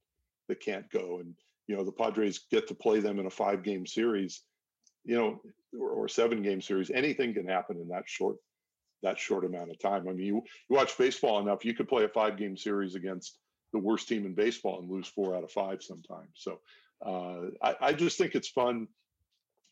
that 0.50 0.60
can't 0.60 0.90
go, 0.92 1.20
and 1.20 1.34
you 1.68 1.76
know 1.76 1.84
the 1.84 1.92
Padres 1.92 2.42
get 2.52 2.68
to 2.68 2.76
play 2.76 3.00
them 3.00 3.20
in 3.20 3.26
a 3.26 3.30
five 3.30 3.64
game 3.64 3.88
series, 3.88 4.44
you 5.06 5.16
know, 5.16 5.42
or, 5.80 5.90
or 5.92 6.08
seven 6.10 6.44
game 6.44 6.62
series. 6.62 6.92
Anything 6.92 7.34
can 7.34 7.48
happen 7.48 7.78
in 7.78 7.88
that 7.88 8.04
short 8.06 8.36
that 9.06 9.20
short 9.20 9.46
amount 9.46 9.72
of 9.72 9.80
time. 9.80 10.08
I 10.08 10.12
mean, 10.12 10.26
you, 10.26 10.36
you 10.70 10.76
watch 10.76 10.98
baseball 10.98 11.40
enough, 11.40 11.64
you 11.64 11.74
could 11.74 11.88
play 11.88 12.04
a 12.04 12.10
five 12.10 12.38
game 12.38 12.58
series 12.58 12.96
against 12.96 13.38
the 13.72 13.80
worst 13.80 14.08
team 14.08 14.26
in 14.26 14.34
baseball 14.34 14.80
and 14.80 14.90
lose 14.90 15.08
four 15.08 15.36
out 15.36 15.44
of 15.44 15.52
five 15.52 15.82
sometimes. 15.84 16.30
So 16.34 16.60
uh, 17.06 17.50
I, 17.62 17.76
I, 17.82 17.94
just 17.94 18.18
think 18.18 18.36
it's 18.36 18.48
fun. 18.50 18.88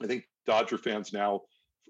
I 0.03 0.07
think 0.07 0.25
Dodger 0.45 0.77
fans 0.77 1.13
now, 1.13 1.41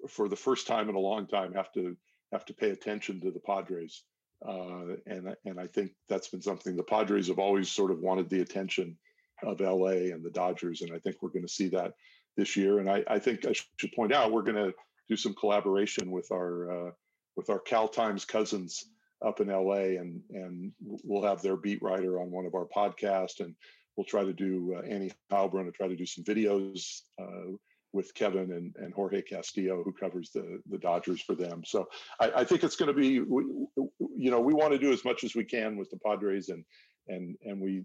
for 0.10 0.30
the 0.30 0.36
first 0.36 0.68
time 0.68 0.90
in 0.90 0.96
a 0.96 1.00
long 1.00 1.28
time, 1.28 1.54
have 1.54 1.72
to 1.74 1.98
have 2.32 2.46
to 2.46 2.54
pay 2.54 2.70
attention 2.70 3.20
to 3.22 3.32
the 3.32 3.40
Padres, 3.40 4.04
uh, 4.48 4.96
and 5.08 5.36
and 5.46 5.60
I 5.60 5.68
think 5.68 5.92
that's 6.08 6.30
been 6.30 6.42
something 6.42 6.76
the 6.76 6.84
Padres 6.84 7.28
have 7.28 7.40
always 7.40 7.72
sort 7.72 7.92
of 7.92 8.00
wanted 8.00 8.30
the 8.30 8.42
attention 8.42 8.98
of 9.42 9.60
LA 9.60 10.12
and 10.14 10.24
the 10.24 10.32
Dodgers, 10.32 10.82
and 10.82 10.94
I 10.94 11.00
think 11.00 11.18
we're 11.22 11.30
going 11.30 11.48
to 11.48 11.54
see 11.54 11.70
that 11.70 11.94
this 12.38 12.56
year. 12.56 12.80
And 12.80 12.90
I, 12.90 13.04
I 13.08 13.20
think 13.20 13.46
I 13.46 13.54
should 13.78 13.92
point 13.94 14.14
out 14.14 14.32
we're 14.32 14.44
going 14.44 14.64
to 14.64 14.74
do 15.10 15.16
some 15.16 15.34
collaboration 15.34 16.12
with 16.12 16.32
our 16.32 16.88
uh, 16.88 16.92
with 17.36 17.50
our 17.50 17.60
Cal 17.60 17.88
Times 17.88 18.26
cousins 18.26 18.86
up 19.26 19.42
in 19.42 19.48
LA, 19.48 20.00
and 20.00 20.22
and 20.32 20.72
we'll 20.82 21.24
have 21.24 21.42
their 21.42 21.58
beat 21.58 21.82
writer 21.82 22.20
on 22.20 22.32
one 22.32 22.46
of 22.46 22.56
our 22.56 22.68
podcasts, 22.76 23.40
and 23.40 23.56
we'll 23.96 24.06
try 24.06 24.24
to 24.24 24.34
do 24.34 24.76
uh, 24.78 24.82
Annie 24.82 25.12
Heilbrunn 25.32 25.62
and 25.62 25.74
try 25.74 25.88
to 25.88 25.96
do 25.96 26.06
some 26.06 26.24
videos 26.24 27.02
uh, 27.20 27.56
with 27.94 28.14
Kevin 28.16 28.52
and, 28.52 28.76
and 28.78 28.94
Jorge 28.94 29.22
Castillo, 29.22 29.84
who 29.84 29.94
covers 29.94 30.32
the 30.32 30.62
the 30.70 30.78
Dodgers 30.78 31.22
for 31.22 31.36
them. 31.36 31.64
So 31.64 31.88
I, 32.20 32.32
I 32.38 32.44
think 32.44 32.64
it's 32.64 32.76
going 32.76 32.94
to 32.94 33.00
be, 33.00 33.08
you 33.08 34.32
know, 34.32 34.42
we 34.42 34.54
want 34.54 34.74
to 34.74 34.80
do 34.80 34.92
as 34.92 35.06
much 35.06 35.24
as 35.24 35.36
we 35.36 35.46
can 35.46 35.78
with 35.78 35.90
the 35.90 36.00
Padres, 36.06 36.50
and 36.50 36.66
and 37.08 37.38
and 37.46 37.62
we 37.62 37.84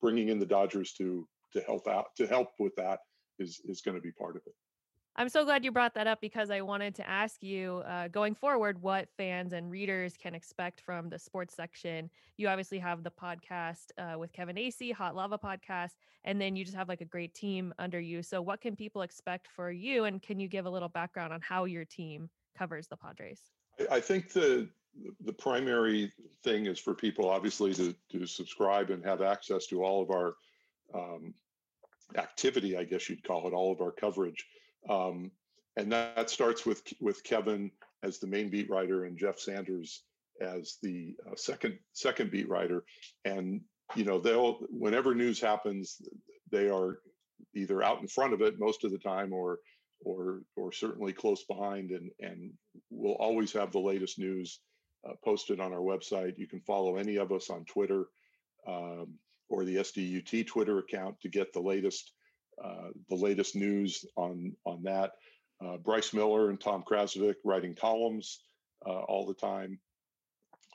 bringing 0.00 0.28
in 0.28 0.38
the 0.38 0.46
Dodgers 0.46 0.92
to 0.94 1.26
to 1.52 1.60
help 1.62 1.86
out 1.88 2.06
to 2.16 2.26
help 2.26 2.48
with 2.58 2.74
that 2.76 3.00
is 3.38 3.60
is 3.64 3.80
going 3.80 3.96
to 3.96 4.02
be 4.02 4.12
part 4.12 4.36
of 4.36 4.42
it. 4.46 4.54
I'm 5.16 5.28
so 5.28 5.44
glad 5.44 5.64
you 5.64 5.72
brought 5.72 5.94
that 5.94 6.06
up 6.06 6.20
because 6.20 6.50
I 6.50 6.60
wanted 6.60 6.94
to 6.96 7.08
ask 7.08 7.42
you 7.42 7.82
uh, 7.86 8.08
going 8.08 8.34
forward 8.34 8.80
what 8.80 9.08
fans 9.16 9.52
and 9.52 9.70
readers 9.70 10.16
can 10.16 10.34
expect 10.34 10.80
from 10.80 11.08
the 11.08 11.18
sports 11.18 11.54
section. 11.54 12.08
You 12.36 12.48
obviously 12.48 12.78
have 12.78 13.02
the 13.02 13.10
podcast 13.10 13.90
uh, 13.98 14.18
with 14.18 14.32
Kevin 14.32 14.56
Acee, 14.56 14.92
Hot 14.92 15.16
Lava 15.16 15.36
podcast, 15.36 15.96
and 16.24 16.40
then 16.40 16.54
you 16.54 16.64
just 16.64 16.76
have 16.76 16.88
like 16.88 17.00
a 17.00 17.06
great 17.06 17.34
team 17.34 17.74
under 17.78 18.00
you. 18.00 18.22
So, 18.22 18.40
what 18.40 18.60
can 18.60 18.76
people 18.76 19.02
expect 19.02 19.48
for 19.48 19.70
you? 19.70 20.04
And 20.04 20.22
can 20.22 20.38
you 20.38 20.48
give 20.48 20.66
a 20.66 20.70
little 20.70 20.88
background 20.88 21.32
on 21.32 21.40
how 21.40 21.64
your 21.64 21.84
team 21.84 22.30
covers 22.56 22.86
the 22.86 22.96
Padres? 22.96 23.40
I 23.90 24.00
think 24.00 24.32
the 24.32 24.68
the 25.24 25.32
primary 25.32 26.12
thing 26.42 26.66
is 26.66 26.78
for 26.78 26.94
people 26.94 27.28
obviously 27.28 27.74
to 27.74 27.94
to 28.12 28.26
subscribe 28.26 28.90
and 28.90 29.04
have 29.04 29.22
access 29.22 29.66
to 29.66 29.84
all 29.84 30.02
of 30.02 30.10
our 30.10 30.34
um, 30.94 31.34
activity, 32.16 32.76
I 32.76 32.84
guess 32.84 33.08
you'd 33.08 33.24
call 33.24 33.46
it, 33.46 33.52
all 33.52 33.72
of 33.72 33.80
our 33.80 33.92
coverage. 33.92 34.46
Um, 34.88 35.30
and 35.76 35.92
that 35.92 36.30
starts 36.30 36.66
with 36.66 36.82
with 37.00 37.22
Kevin 37.24 37.70
as 38.02 38.18
the 38.18 38.26
main 38.26 38.50
beat 38.50 38.70
writer 38.70 39.04
and 39.04 39.18
Jeff 39.18 39.38
Sanders 39.38 40.02
as 40.40 40.78
the 40.82 41.16
uh, 41.30 41.36
second 41.36 41.78
second 41.92 42.30
beat 42.30 42.48
writer. 42.48 42.84
And 43.24 43.60
you 43.94 44.04
know 44.04 44.18
they'll 44.18 44.58
whenever 44.70 45.14
news 45.14 45.40
happens, 45.40 46.00
they 46.50 46.68
are 46.68 47.00
either 47.54 47.82
out 47.82 48.00
in 48.00 48.08
front 48.08 48.32
of 48.32 48.42
it 48.42 48.58
most 48.58 48.84
of 48.84 48.90
the 48.90 48.98
time 48.98 49.32
or 49.32 49.58
or 50.04 50.40
or 50.56 50.72
certainly 50.72 51.12
close 51.12 51.44
behind 51.44 51.90
and 51.90 52.10
and 52.20 52.52
we'll 52.90 53.14
always 53.14 53.52
have 53.52 53.72
the 53.72 53.78
latest 53.78 54.18
news 54.18 54.60
uh, 55.08 55.12
posted 55.24 55.60
on 55.60 55.72
our 55.72 55.80
website 55.80 56.38
you 56.38 56.46
can 56.46 56.60
follow 56.60 56.96
any 56.96 57.16
of 57.16 57.32
us 57.32 57.50
on 57.50 57.64
twitter 57.64 58.06
um, 58.66 59.08
or 59.48 59.64
the 59.64 59.76
sdut 59.76 60.46
twitter 60.46 60.78
account 60.78 61.20
to 61.20 61.28
get 61.28 61.52
the 61.52 61.60
latest 61.60 62.12
uh, 62.62 62.88
the 63.08 63.16
latest 63.16 63.56
news 63.56 64.04
on 64.16 64.54
on 64.64 64.82
that. 64.84 65.12
Uh, 65.64 65.76
Bryce 65.76 66.12
Miller 66.14 66.50
and 66.50 66.60
Tom 66.60 66.82
Krasovic 66.88 67.36
writing 67.44 67.74
columns 67.74 68.40
uh, 68.86 69.00
all 69.00 69.26
the 69.26 69.34
time 69.34 69.78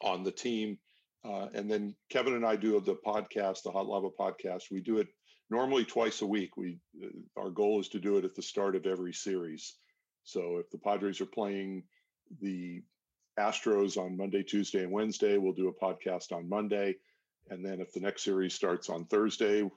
on 0.01 0.24
the 0.24 0.32
team. 0.32 0.77
and 1.24 1.70
then 1.70 1.96
Kevin 2.10 2.36
and 2.36 2.46
I 2.46 2.56
do 2.56 2.80
the 2.80 2.96
podcast, 2.96 3.63
the 3.63 3.72
Hot 3.72 3.88
Lava 3.88 4.10
podcast. 4.10 4.63
We 4.72 4.82
do 4.82 5.00
it 5.00 5.08
normally 5.50 5.86
twice 5.86 6.22
a 6.22 6.27
week. 6.27 6.58
We 6.58 6.80
our 7.38 7.50
goal 7.50 7.80
is 7.80 7.89
to 7.89 8.00
do 8.00 8.18
it 8.18 8.25
at 8.25 8.36
the 8.36 8.42
start 8.42 8.75
of 8.75 8.86
every 8.86 9.13
series. 9.13 9.75
So 10.24 10.58
if 10.58 10.70
the 10.72 10.77
Padres 10.77 11.22
are 11.22 11.27
playing 11.27 11.84
the 12.42 12.82
Astros 13.39 13.98
on 13.98 14.18
Monday, 14.18 14.44
Tuesday, 14.44 14.84
and 14.84 14.92
Wednesday, 14.92 15.38
we'll 15.38 15.54
do 15.54 15.68
a 15.68 15.86
podcast 15.86 16.32
on 16.32 16.50
Monday. 16.50 16.96
And 17.50 17.63
then 17.63 17.80
if 17.80 17.92
the 17.94 18.00
next 18.00 18.24
series 18.24 18.56
starts 18.56 18.89
on 18.89 19.06
Thursday, 19.06 19.70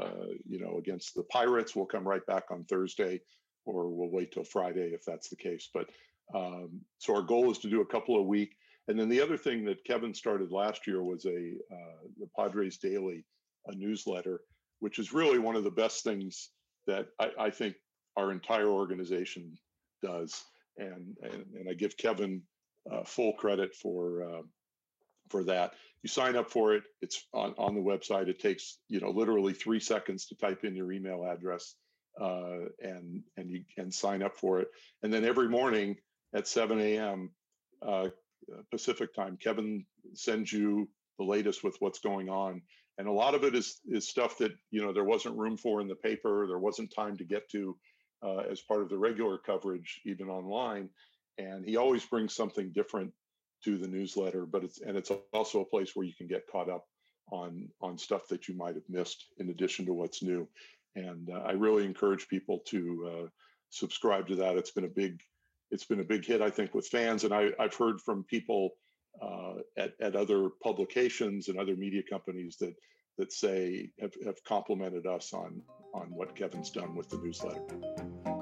uh, 0.00 0.32
you 0.48 0.58
know, 0.58 0.78
against 0.78 1.14
the 1.14 1.24
Pirates. 1.24 1.74
We'll 1.74 1.86
come 1.86 2.06
right 2.06 2.24
back 2.26 2.44
on 2.50 2.64
Thursday, 2.64 3.20
or 3.64 3.88
we'll 3.88 4.10
wait 4.10 4.32
till 4.32 4.44
Friday 4.44 4.92
if 4.92 5.04
that's 5.04 5.28
the 5.28 5.36
case. 5.36 5.68
But 5.72 5.88
um, 6.34 6.80
so 6.98 7.14
our 7.14 7.22
goal 7.22 7.50
is 7.50 7.58
to 7.58 7.70
do 7.70 7.80
a 7.80 7.86
couple 7.86 8.16
a 8.16 8.22
week. 8.22 8.56
And 8.88 8.98
then 8.98 9.08
the 9.08 9.20
other 9.20 9.36
thing 9.36 9.64
that 9.64 9.84
Kevin 9.84 10.14
started 10.14 10.52
last 10.52 10.86
year 10.86 11.02
was 11.02 11.24
a 11.24 11.54
uh, 11.72 12.06
the 12.18 12.28
Padres 12.38 12.78
Daily, 12.78 13.24
a 13.66 13.74
newsletter, 13.74 14.40
which 14.80 14.98
is 14.98 15.12
really 15.12 15.38
one 15.38 15.56
of 15.56 15.64
the 15.64 15.70
best 15.70 16.04
things 16.04 16.50
that 16.86 17.08
I, 17.20 17.30
I 17.38 17.50
think 17.50 17.74
our 18.16 18.30
entire 18.30 18.68
organization 18.68 19.56
does. 20.02 20.44
And 20.78 21.16
and, 21.22 21.44
and 21.58 21.68
I 21.68 21.74
give 21.74 21.96
Kevin 21.96 22.42
uh, 22.90 23.02
full 23.04 23.32
credit 23.34 23.74
for 23.74 24.22
uh, 24.22 24.42
for 25.30 25.42
that. 25.44 25.74
You 26.06 26.08
sign 26.08 26.36
up 26.36 26.52
for 26.52 26.72
it. 26.76 26.84
It's 27.02 27.26
on, 27.34 27.56
on 27.58 27.74
the 27.74 27.80
website. 27.80 28.28
It 28.28 28.38
takes 28.38 28.78
you 28.88 29.00
know 29.00 29.10
literally 29.10 29.54
three 29.54 29.80
seconds 29.80 30.26
to 30.26 30.36
type 30.36 30.62
in 30.62 30.76
your 30.76 30.92
email 30.92 31.24
address 31.24 31.74
uh, 32.20 32.66
and 32.80 33.24
and 33.36 33.50
you 33.50 33.64
can 33.76 33.90
sign 33.90 34.22
up 34.22 34.36
for 34.36 34.60
it. 34.60 34.68
And 35.02 35.12
then 35.12 35.24
every 35.24 35.48
morning 35.48 35.96
at 36.32 36.46
7 36.46 36.78
a.m. 36.78 37.32
Uh, 37.84 38.10
Pacific 38.70 39.16
time, 39.16 39.36
Kevin 39.36 39.84
sends 40.14 40.52
you 40.52 40.88
the 41.18 41.24
latest 41.24 41.64
with 41.64 41.74
what's 41.80 41.98
going 41.98 42.28
on. 42.28 42.62
And 42.98 43.08
a 43.08 43.12
lot 43.12 43.34
of 43.34 43.42
it 43.42 43.56
is 43.56 43.80
is 43.88 44.08
stuff 44.08 44.38
that 44.38 44.52
you 44.70 44.82
know 44.82 44.92
there 44.92 45.02
wasn't 45.02 45.36
room 45.36 45.56
for 45.56 45.80
in 45.80 45.88
the 45.88 45.96
paper. 45.96 46.46
There 46.46 46.60
wasn't 46.60 46.94
time 46.94 47.16
to 47.16 47.24
get 47.24 47.50
to 47.50 47.76
uh, 48.24 48.44
as 48.48 48.60
part 48.60 48.82
of 48.82 48.90
the 48.90 48.98
regular 48.98 49.38
coverage, 49.38 50.02
even 50.06 50.28
online. 50.28 50.88
And 51.36 51.64
he 51.66 51.76
always 51.76 52.04
brings 52.04 52.32
something 52.32 52.70
different 52.72 53.12
to 53.64 53.78
the 53.78 53.88
newsletter, 53.88 54.46
but 54.46 54.64
it's 54.64 54.80
and 54.80 54.96
it's 54.96 55.10
also 55.32 55.60
a 55.60 55.64
place 55.64 55.92
where 55.94 56.06
you 56.06 56.14
can 56.14 56.26
get 56.26 56.46
caught 56.50 56.70
up 56.70 56.84
on 57.30 57.68
on 57.80 57.98
stuff 57.98 58.28
that 58.28 58.48
you 58.48 58.56
might 58.56 58.74
have 58.74 58.88
missed 58.88 59.26
in 59.38 59.50
addition 59.50 59.86
to 59.86 59.92
what's 59.92 60.22
new. 60.22 60.48
And 60.94 61.28
uh, 61.30 61.42
I 61.46 61.52
really 61.52 61.84
encourage 61.84 62.28
people 62.28 62.60
to 62.68 63.10
uh, 63.10 63.28
subscribe 63.70 64.28
to 64.28 64.36
that. 64.36 64.56
It's 64.56 64.70
been 64.70 64.84
a 64.84 64.88
big 64.88 65.20
it's 65.70 65.84
been 65.84 66.00
a 66.00 66.04
big 66.04 66.24
hit, 66.24 66.40
I 66.40 66.50
think, 66.50 66.74
with 66.74 66.86
fans, 66.86 67.24
and 67.24 67.34
I, 67.34 67.50
I've 67.58 67.74
heard 67.74 68.00
from 68.00 68.24
people 68.24 68.70
uh, 69.20 69.54
at 69.76 69.94
at 70.00 70.16
other 70.16 70.50
publications 70.62 71.48
and 71.48 71.58
other 71.58 71.76
media 71.76 72.02
companies 72.08 72.56
that 72.60 72.74
that 73.18 73.32
say 73.32 73.90
have, 74.00 74.12
have 74.24 74.42
complimented 74.44 75.06
us 75.06 75.32
on 75.32 75.62
on 75.94 76.08
what 76.10 76.36
Kevin's 76.36 76.70
done 76.70 76.94
with 76.94 77.08
the 77.08 77.18
newsletter. 77.18 78.35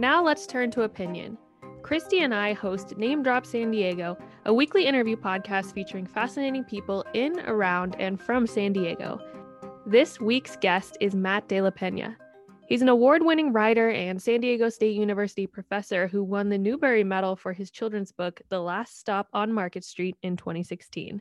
Now 0.00 0.24
let's 0.24 0.46
turn 0.46 0.70
to 0.70 0.84
opinion. 0.84 1.36
Christy 1.82 2.20
and 2.20 2.34
I 2.34 2.54
host 2.54 2.96
Name 2.96 3.22
Drop 3.22 3.44
San 3.44 3.70
Diego, 3.70 4.16
a 4.46 4.54
weekly 4.54 4.86
interview 4.86 5.14
podcast 5.14 5.74
featuring 5.74 6.06
fascinating 6.06 6.64
people 6.64 7.04
in, 7.12 7.38
around, 7.40 7.96
and 7.98 8.18
from 8.18 8.46
San 8.46 8.72
Diego. 8.72 9.20
This 9.84 10.18
week's 10.18 10.56
guest 10.56 10.96
is 11.02 11.14
Matt 11.14 11.48
De 11.48 11.60
La 11.60 11.68
Pena. 11.68 12.16
He's 12.66 12.80
an 12.80 12.88
award 12.88 13.22
winning 13.22 13.52
writer 13.52 13.90
and 13.90 14.22
San 14.22 14.40
Diego 14.40 14.70
State 14.70 14.96
University 14.96 15.46
professor 15.46 16.08
who 16.08 16.24
won 16.24 16.48
the 16.48 16.56
Newbery 16.56 17.04
Medal 17.04 17.36
for 17.36 17.52
his 17.52 17.70
children's 17.70 18.10
book, 18.10 18.40
The 18.48 18.58
Last 18.62 18.98
Stop 18.98 19.28
on 19.34 19.52
Market 19.52 19.84
Street, 19.84 20.16
in 20.22 20.34
2016. 20.34 21.20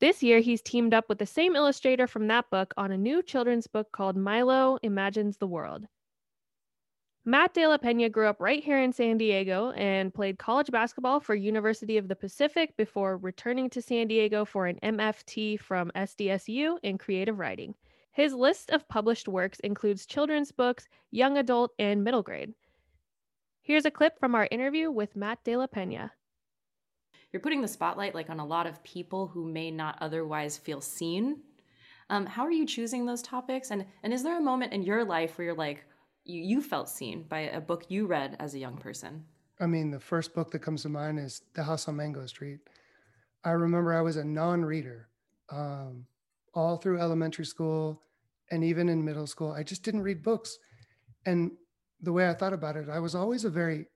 This 0.00 0.22
year, 0.22 0.40
he's 0.40 0.60
teamed 0.60 0.92
up 0.92 1.08
with 1.08 1.18
the 1.18 1.24
same 1.24 1.56
illustrator 1.56 2.06
from 2.06 2.26
that 2.26 2.50
book 2.50 2.74
on 2.76 2.92
a 2.92 2.98
new 2.98 3.22
children's 3.22 3.66
book 3.66 3.90
called 3.90 4.18
Milo 4.18 4.78
Imagines 4.82 5.38
the 5.38 5.46
World. 5.46 5.86
Matt 7.28 7.54
De 7.54 7.66
La 7.66 7.76
Pena 7.76 8.08
grew 8.08 8.28
up 8.28 8.40
right 8.40 8.62
here 8.62 8.80
in 8.80 8.92
San 8.92 9.18
Diego 9.18 9.72
and 9.72 10.14
played 10.14 10.38
college 10.38 10.70
basketball 10.70 11.18
for 11.18 11.34
University 11.34 11.96
of 11.96 12.06
the 12.06 12.14
Pacific 12.14 12.76
before 12.76 13.16
returning 13.16 13.68
to 13.70 13.82
San 13.82 14.06
Diego 14.06 14.44
for 14.44 14.68
an 14.68 14.78
MFA 14.80 15.58
from 15.58 15.90
SDSU 15.96 16.78
in 16.84 16.98
creative 16.98 17.40
writing. 17.40 17.74
His 18.12 18.32
list 18.32 18.70
of 18.70 18.86
published 18.86 19.26
works 19.26 19.58
includes 19.58 20.06
children's 20.06 20.52
books, 20.52 20.86
young 21.10 21.36
adult, 21.36 21.72
and 21.80 22.04
middle 22.04 22.22
grade. 22.22 22.54
Here's 23.60 23.86
a 23.86 23.90
clip 23.90 24.20
from 24.20 24.36
our 24.36 24.46
interview 24.52 24.92
with 24.92 25.16
Matt 25.16 25.42
De 25.42 25.56
La 25.56 25.66
Pena. 25.66 26.12
You're 27.32 27.42
putting 27.42 27.60
the 27.60 27.66
spotlight 27.66 28.14
like 28.14 28.30
on 28.30 28.38
a 28.38 28.46
lot 28.46 28.68
of 28.68 28.84
people 28.84 29.26
who 29.26 29.44
may 29.44 29.72
not 29.72 29.98
otherwise 30.00 30.58
feel 30.58 30.80
seen. 30.80 31.38
Um, 32.08 32.24
how 32.24 32.44
are 32.44 32.52
you 32.52 32.66
choosing 32.66 33.04
those 33.04 33.20
topics? 33.20 33.72
And 33.72 33.84
and 34.04 34.14
is 34.14 34.22
there 34.22 34.38
a 34.38 34.40
moment 34.40 34.72
in 34.72 34.84
your 34.84 35.04
life 35.04 35.36
where 35.36 35.46
you're 35.46 35.54
like, 35.54 35.84
you, 36.26 36.42
you 36.42 36.62
felt 36.62 36.88
seen 36.88 37.22
by 37.22 37.40
a 37.40 37.60
book 37.60 37.84
you 37.88 38.06
read 38.06 38.36
as 38.40 38.54
a 38.54 38.58
young 38.58 38.76
person? 38.76 39.24
I 39.60 39.66
mean, 39.66 39.90
the 39.90 40.00
first 40.00 40.34
book 40.34 40.50
that 40.50 40.58
comes 40.58 40.82
to 40.82 40.88
mind 40.88 41.18
is 41.18 41.42
The 41.54 41.62
House 41.62 41.88
on 41.88 41.96
Mango 41.96 42.26
Street. 42.26 42.60
I 43.44 43.50
remember 43.50 43.94
I 43.94 44.02
was 44.02 44.16
a 44.16 44.24
non-reader 44.24 45.08
um, 45.50 46.04
all 46.52 46.76
through 46.76 47.00
elementary 47.00 47.46
school 47.46 48.02
and 48.50 48.64
even 48.64 48.88
in 48.88 49.04
middle 49.04 49.26
school. 49.26 49.52
I 49.52 49.62
just 49.62 49.82
didn't 49.82 50.02
read 50.02 50.22
books, 50.22 50.58
and 51.24 51.52
the 52.00 52.12
way 52.12 52.28
I 52.28 52.34
thought 52.34 52.52
about 52.52 52.76
it, 52.76 52.88
I 52.88 52.98
was 52.98 53.14
always 53.14 53.44
a 53.44 53.50
very 53.50 53.86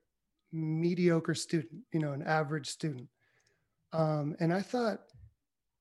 mediocre 0.51 1.35
student, 1.35 1.83
you 1.93 1.99
know, 1.99 2.11
an 2.11 2.23
average 2.23 2.67
student. 2.67 3.07
Um, 3.93 4.35
and 4.39 4.53
I 4.53 4.61
thought, 4.61 4.99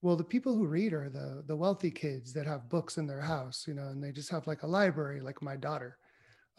well, 0.03 0.17
the 0.17 0.25
people 0.25 0.55
who 0.55 0.67
read 0.67 0.93
are 0.93 1.09
the 1.09 1.43
the 1.47 1.57
wealthy 1.57 1.91
kids 1.91 2.33
that 2.35 2.47
have 2.47 2.69
books 2.69 2.99
in 2.99 3.07
their 3.07 3.21
house, 3.21 3.65
you 3.67 3.75
know, 3.75 3.89
and 3.89 4.03
they 4.03 4.13
just 4.13 4.31
have 4.31 4.47
like 4.47 4.63
a 4.63 4.67
library, 4.69 5.21
like 5.21 5.43
my 5.43 5.57
daughter 5.57 5.97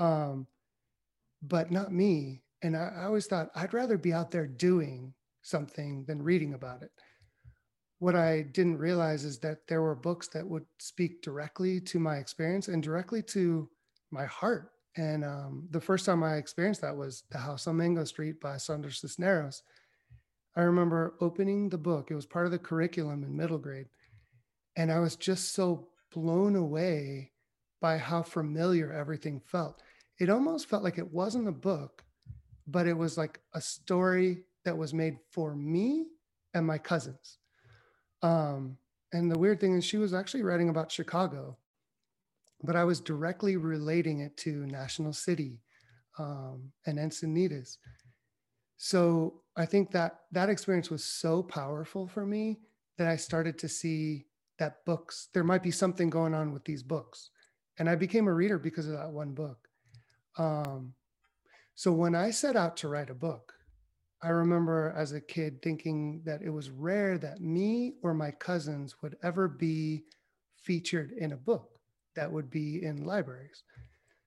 um, 0.01 0.48
but 1.43 1.72
not 1.72 1.93
me. 1.93 2.41
And 2.63 2.75
I, 2.75 2.91
I 2.98 3.03
always 3.05 3.27
thought 3.27 3.51
I'd 3.55 3.74
rather 3.74 3.98
be 3.98 4.13
out 4.13 4.31
there 4.31 4.48
doing 4.48 5.13
something 5.43 6.03
than 6.05 6.22
reading 6.22 6.53
about 6.53 6.81
it. 6.81 6.91
What 8.00 8.15
I 8.15 8.41
didn't 8.41 8.79
realize 8.79 9.24
is 9.24 9.38
that 9.39 9.67
there 9.67 9.81
were 9.81 9.96
books 9.96 10.27
that 10.29 10.48
would 10.48 10.65
speak 10.79 11.22
directly 11.22 11.79
to 11.81 12.00
my 12.00 12.17
experience 12.17 12.67
and 12.67 12.81
directly 12.81 13.22
to 13.24 13.70
my 14.10 14.25
heart. 14.25 14.72
And 14.98 15.24
um, 15.24 15.67
the 15.70 15.79
first 15.79 16.05
time 16.05 16.24
I 16.24 16.36
experienced 16.36 16.81
that 16.81 16.98
was 16.98 17.24
The 17.29 17.38
House 17.38 17.67
on 17.67 17.77
Mango 17.77 18.03
Street 18.03 18.41
by 18.41 18.58
Sandra 18.58 18.91
Cisneros. 18.91 19.62
I 20.55 20.62
remember 20.62 21.13
opening 21.22 21.70
the 21.70 21.77
book, 21.77 22.10
it 22.10 22.15
was 22.15 22.25
part 22.25 22.46
of 22.46 22.51
the 22.51 22.60
curriculum 22.60 23.24
in 23.24 23.38
middle 23.38 23.60
grade. 23.60 23.88
And 24.75 24.91
I 24.91 25.00
was 25.00 25.15
just 25.15 25.53
so 25.53 25.88
blown 26.12 26.55
away 26.55 27.31
by 27.79 27.98
how 27.98 28.24
familiar 28.24 28.91
everything 28.91 29.41
felt 29.46 29.81
it 30.22 30.30
almost 30.30 30.70
felt 30.70 30.84
like 30.84 31.00
it 31.00 31.12
wasn't 31.12 31.48
a 31.48 31.51
book, 31.51 32.04
but 32.68 32.86
it 32.86 32.96
was 32.96 33.18
like 33.18 33.40
a 33.56 33.60
story 33.60 34.44
that 34.66 34.78
was 34.78 34.94
made 34.94 35.18
for 35.32 35.56
me 35.56 36.06
and 36.54 36.63
my 36.63 36.78
cousins. 36.78 37.40
Um, 38.22 38.78
and 39.12 39.32
the 39.32 39.40
weird 39.40 39.60
thing 39.60 39.74
is, 39.74 39.84
she 39.84 39.98
was 39.98 40.13
actually 40.13 40.44
writing 40.44 40.70
about 40.70 40.92
Chicago, 40.92 41.58
but 42.62 42.75
I 42.75 42.84
was 42.84 43.01
directly 43.01 43.58
relating 43.58 44.20
it 44.20 44.38
to 44.38 44.68
National 44.68 45.12
City 45.12 45.58
um, 46.20 46.72
and 46.86 47.00
Encinitas. 47.00 47.78
So 48.78 49.42
I 49.58 49.66
think 49.66 49.90
that 49.90 50.20
that 50.34 50.50
experience 50.50 50.92
was 50.92 51.04
so 51.04 51.42
powerful 51.42 52.07
for 52.07 52.27
me 52.27 52.60
that 53.00 53.07
I 53.07 53.16
started 53.16 53.57
to 53.57 53.68
see 53.68 54.27
that 54.60 54.86
books, 54.86 55.29
there 55.34 55.44
might 55.44 55.64
be 55.64 55.72
something 55.72 56.12
going 56.12 56.36
on 56.36 56.53
with 56.53 56.64
these 56.64 56.84
books. 56.84 57.31
And 57.79 57.90
I 57.90 57.96
became 57.96 58.27
a 58.27 58.34
reader 58.34 58.60
because 58.60 58.88
of 58.88 58.94
that 58.94 59.10
one 59.10 59.34
book. 59.34 59.68
Um, 60.37 60.94
so 61.75 61.91
when 61.91 62.15
I 62.15 62.31
set 62.31 62.55
out 62.55 62.77
to 62.77 62.87
write 62.87 63.09
a 63.09 63.15
book, 63.15 63.53
I 64.24 64.29
remember 64.29 64.94
as 64.96 65.13
a 65.13 65.22
kid 65.22 65.61
thinking 65.61 66.22
that 66.25 66.41
it 66.44 66.50
was 66.50 66.70
rare 66.70 67.17
that 67.17 67.41
me 67.41 67.96
or 68.03 68.13
my 68.13 68.31
cousins 68.31 69.01
would 69.01 69.17
ever 69.24 69.48
be 69.48 70.03
featured 70.61 71.11
in 71.13 71.31
a 71.31 71.37
book 71.37 71.79
that 72.15 72.31
would 72.31 72.50
be 72.50 72.83
in 72.83 73.05
libraries. 73.05 73.63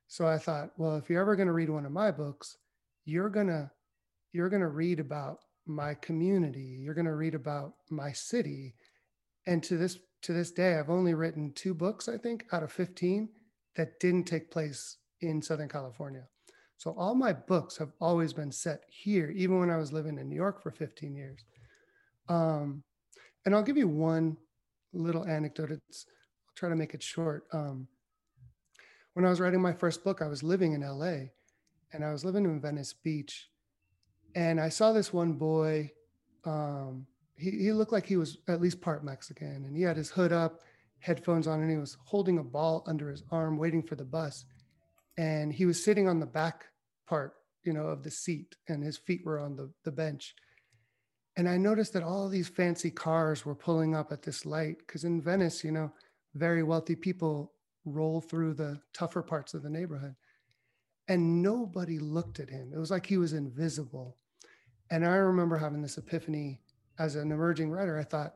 So 0.08 0.26
I 0.26 0.38
thought, 0.38 0.70
well, 0.76 0.96
if 0.96 1.08
you're 1.08 1.20
ever 1.20 1.36
going 1.36 1.46
to 1.46 1.52
read 1.52 1.70
one 1.70 1.86
of 1.86 1.92
my 1.92 2.10
books, 2.10 2.56
you're 3.04 3.30
going 3.30 3.46
to 3.46 3.70
you're 4.32 4.48
going 4.48 4.62
to 4.62 4.68
read 4.68 4.98
about 4.98 5.38
my 5.66 5.94
community, 5.94 6.78
you're 6.80 6.94
going 6.94 7.06
to 7.06 7.14
read 7.14 7.36
about 7.36 7.74
my 7.88 8.10
city. 8.10 8.74
And 9.46 9.62
to 9.62 9.76
this 9.76 9.98
to 10.22 10.32
this 10.32 10.50
day, 10.50 10.76
I've 10.76 10.90
only 10.90 11.14
written 11.14 11.52
two 11.52 11.74
books, 11.74 12.08
I 12.08 12.16
think, 12.16 12.46
out 12.52 12.62
of 12.62 12.72
15 12.72 13.28
that 13.76 14.00
didn't 14.00 14.24
take 14.24 14.50
place 14.50 14.96
in 15.26 15.42
Southern 15.42 15.68
California. 15.68 16.26
So 16.76 16.94
all 16.98 17.14
my 17.14 17.32
books 17.32 17.76
have 17.78 17.92
always 18.00 18.32
been 18.32 18.52
set 18.52 18.82
here, 18.88 19.30
even 19.30 19.58
when 19.58 19.70
I 19.70 19.76
was 19.76 19.92
living 19.92 20.18
in 20.18 20.28
New 20.28 20.36
York 20.36 20.62
for 20.62 20.70
15 20.70 21.14
years. 21.14 21.44
Um, 22.28 22.82
and 23.44 23.54
I'll 23.54 23.62
give 23.62 23.76
you 23.76 23.88
one 23.88 24.36
little 24.92 25.24
anecdote. 25.24 25.70
It's, 25.70 26.06
I'll 26.48 26.54
try 26.54 26.68
to 26.68 26.76
make 26.76 26.94
it 26.94 27.02
short. 27.02 27.44
Um, 27.52 27.88
when 29.14 29.24
I 29.24 29.30
was 29.30 29.40
writing 29.40 29.60
my 29.60 29.72
first 29.72 30.02
book, 30.02 30.20
I 30.22 30.26
was 30.26 30.42
living 30.42 30.72
in 30.72 30.80
LA 30.80 31.28
and 31.92 32.04
I 32.04 32.10
was 32.10 32.24
living 32.24 32.44
in 32.44 32.60
Venice 32.60 32.92
Beach. 32.92 33.48
And 34.34 34.60
I 34.60 34.68
saw 34.68 34.92
this 34.92 35.12
one 35.12 35.34
boy. 35.34 35.92
Um, 36.44 37.06
he, 37.36 37.50
he 37.50 37.72
looked 37.72 37.92
like 37.92 38.06
he 38.06 38.16
was 38.16 38.38
at 38.48 38.60
least 38.60 38.80
part 38.80 39.04
Mexican 39.04 39.64
and 39.64 39.76
he 39.76 39.82
had 39.82 39.96
his 39.96 40.10
hood 40.10 40.32
up, 40.32 40.60
headphones 40.98 41.46
on, 41.46 41.60
and 41.60 41.70
he 41.70 41.76
was 41.76 41.96
holding 42.04 42.38
a 42.38 42.44
ball 42.44 42.82
under 42.86 43.10
his 43.10 43.22
arm, 43.30 43.56
waiting 43.56 43.82
for 43.82 43.94
the 43.94 44.04
bus 44.04 44.44
and 45.16 45.52
he 45.52 45.66
was 45.66 45.82
sitting 45.82 46.08
on 46.08 46.20
the 46.20 46.26
back 46.26 46.66
part 47.06 47.34
you 47.62 47.72
know 47.72 47.86
of 47.86 48.02
the 48.02 48.10
seat 48.10 48.56
and 48.68 48.82
his 48.82 48.96
feet 48.96 49.24
were 49.24 49.38
on 49.38 49.56
the, 49.56 49.70
the 49.84 49.92
bench. 49.92 50.34
And 51.36 51.48
i 51.48 51.56
noticed 51.56 51.92
that 51.94 52.02
all 52.02 52.28
these 52.28 52.48
fancy 52.48 52.90
cars 52.90 53.44
were 53.44 53.54
pulling 53.54 53.94
up 53.94 54.12
at 54.12 54.22
this 54.22 54.46
light 54.46 54.78
because 54.78 55.04
in 55.04 55.20
venice 55.20 55.64
you 55.64 55.72
know 55.72 55.92
very 56.34 56.62
wealthy 56.62 56.96
people 56.96 57.52
roll 57.84 58.20
through 58.20 58.54
the 58.54 58.80
tougher 58.92 59.22
parts 59.22 59.54
of 59.54 59.62
the 59.62 59.70
neighborhood. 59.70 60.14
And 61.06 61.42
nobody 61.42 61.98
looked 61.98 62.40
at 62.40 62.48
him. 62.48 62.72
It 62.74 62.78
was 62.78 62.90
like 62.90 63.04
he 63.04 63.18
was 63.18 63.34
invisible. 63.34 64.16
And 64.90 65.04
i 65.04 65.16
remember 65.16 65.56
having 65.56 65.82
this 65.82 65.98
epiphany 65.98 66.60
as 66.98 67.16
an 67.16 67.32
emerging 67.32 67.70
writer. 67.70 67.98
I 67.98 68.04
thought 68.04 68.34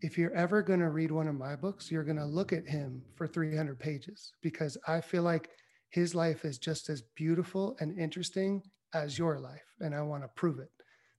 if 0.00 0.16
you're 0.16 0.34
ever 0.34 0.62
going 0.62 0.80
to 0.80 0.90
read 0.90 1.10
one 1.10 1.28
of 1.28 1.34
my 1.34 1.56
books 1.56 1.90
you're 1.90 2.04
going 2.04 2.16
to 2.16 2.24
look 2.24 2.52
at 2.52 2.68
him 2.68 3.02
for 3.16 3.26
300 3.26 3.78
pages 3.78 4.32
because 4.42 4.76
i 4.86 5.00
feel 5.00 5.22
like 5.22 5.50
his 5.90 6.14
life 6.14 6.44
is 6.44 6.58
just 6.58 6.88
as 6.88 7.02
beautiful 7.16 7.76
and 7.80 7.98
interesting 7.98 8.62
as 8.94 9.18
your 9.18 9.38
life. 9.38 9.74
And 9.80 9.94
I 9.94 10.02
want 10.02 10.22
to 10.22 10.28
prove 10.28 10.58
it. 10.58 10.70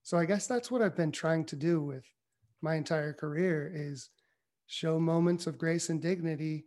So 0.04 0.18
I 0.18 0.26
guess 0.26 0.48
that's 0.48 0.72
what 0.72 0.82
I've 0.82 0.96
been 0.96 1.12
trying 1.12 1.46
to 1.46 1.56
do 1.56 1.82
with 1.82 2.06
my 2.62 2.76
entire 2.76 3.14
career 3.14 3.72
is 3.74 4.10
show 4.68 5.00
moments 5.00 5.48
of 5.48 5.58
grace 5.58 5.90
and 5.90 6.02
dignity 6.02 6.66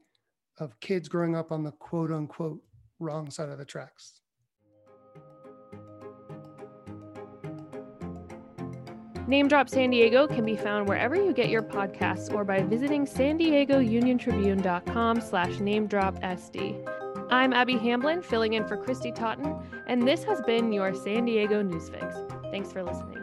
of 0.59 0.79
kids 0.81 1.09
growing 1.09 1.37
up 1.37 1.53
on 1.53 1.63
the 1.63 1.73
quote 1.73 2.11
unquote 2.11 2.61
wrong 2.99 3.31
side 3.31 3.49
of 3.49 3.59
the 3.59 3.65
tracks. 3.65 4.21
Name 9.29 9.49
Drop 9.49 9.69
San 9.69 9.91
Diego 9.91 10.27
can 10.27 10.45
be 10.45 10.57
found 10.57 10.89
wherever 10.89 11.15
you 11.15 11.33
get 11.33 11.49
your 11.49 11.63
podcasts 11.63 12.33
or 12.35 12.45
by 12.45 12.61
visiting 12.63 13.07
san 13.07 13.37
diego 13.37 13.79
union 13.79 14.19
tribune.com 14.19 15.21
slash 15.21 15.59
name 15.61 15.87
drop 15.87 16.21
sd. 16.21 17.02
I'm 17.33 17.55
Abby 17.55 17.79
Hamblin, 17.79 18.21
filling 18.21 18.53
in 18.53 18.67
for 18.67 18.77
Christy 18.77 19.11
Totten, 19.11 19.59
and 19.87 20.07
this 20.07 20.23
has 20.25 20.43
been 20.43 20.71
your 20.71 20.95
San 20.95 21.25
Diego 21.25 21.63
News 21.63 21.89
Fix. 21.89 22.15
Thanks 22.51 22.71
for 22.71 22.83
listening. 22.83 23.22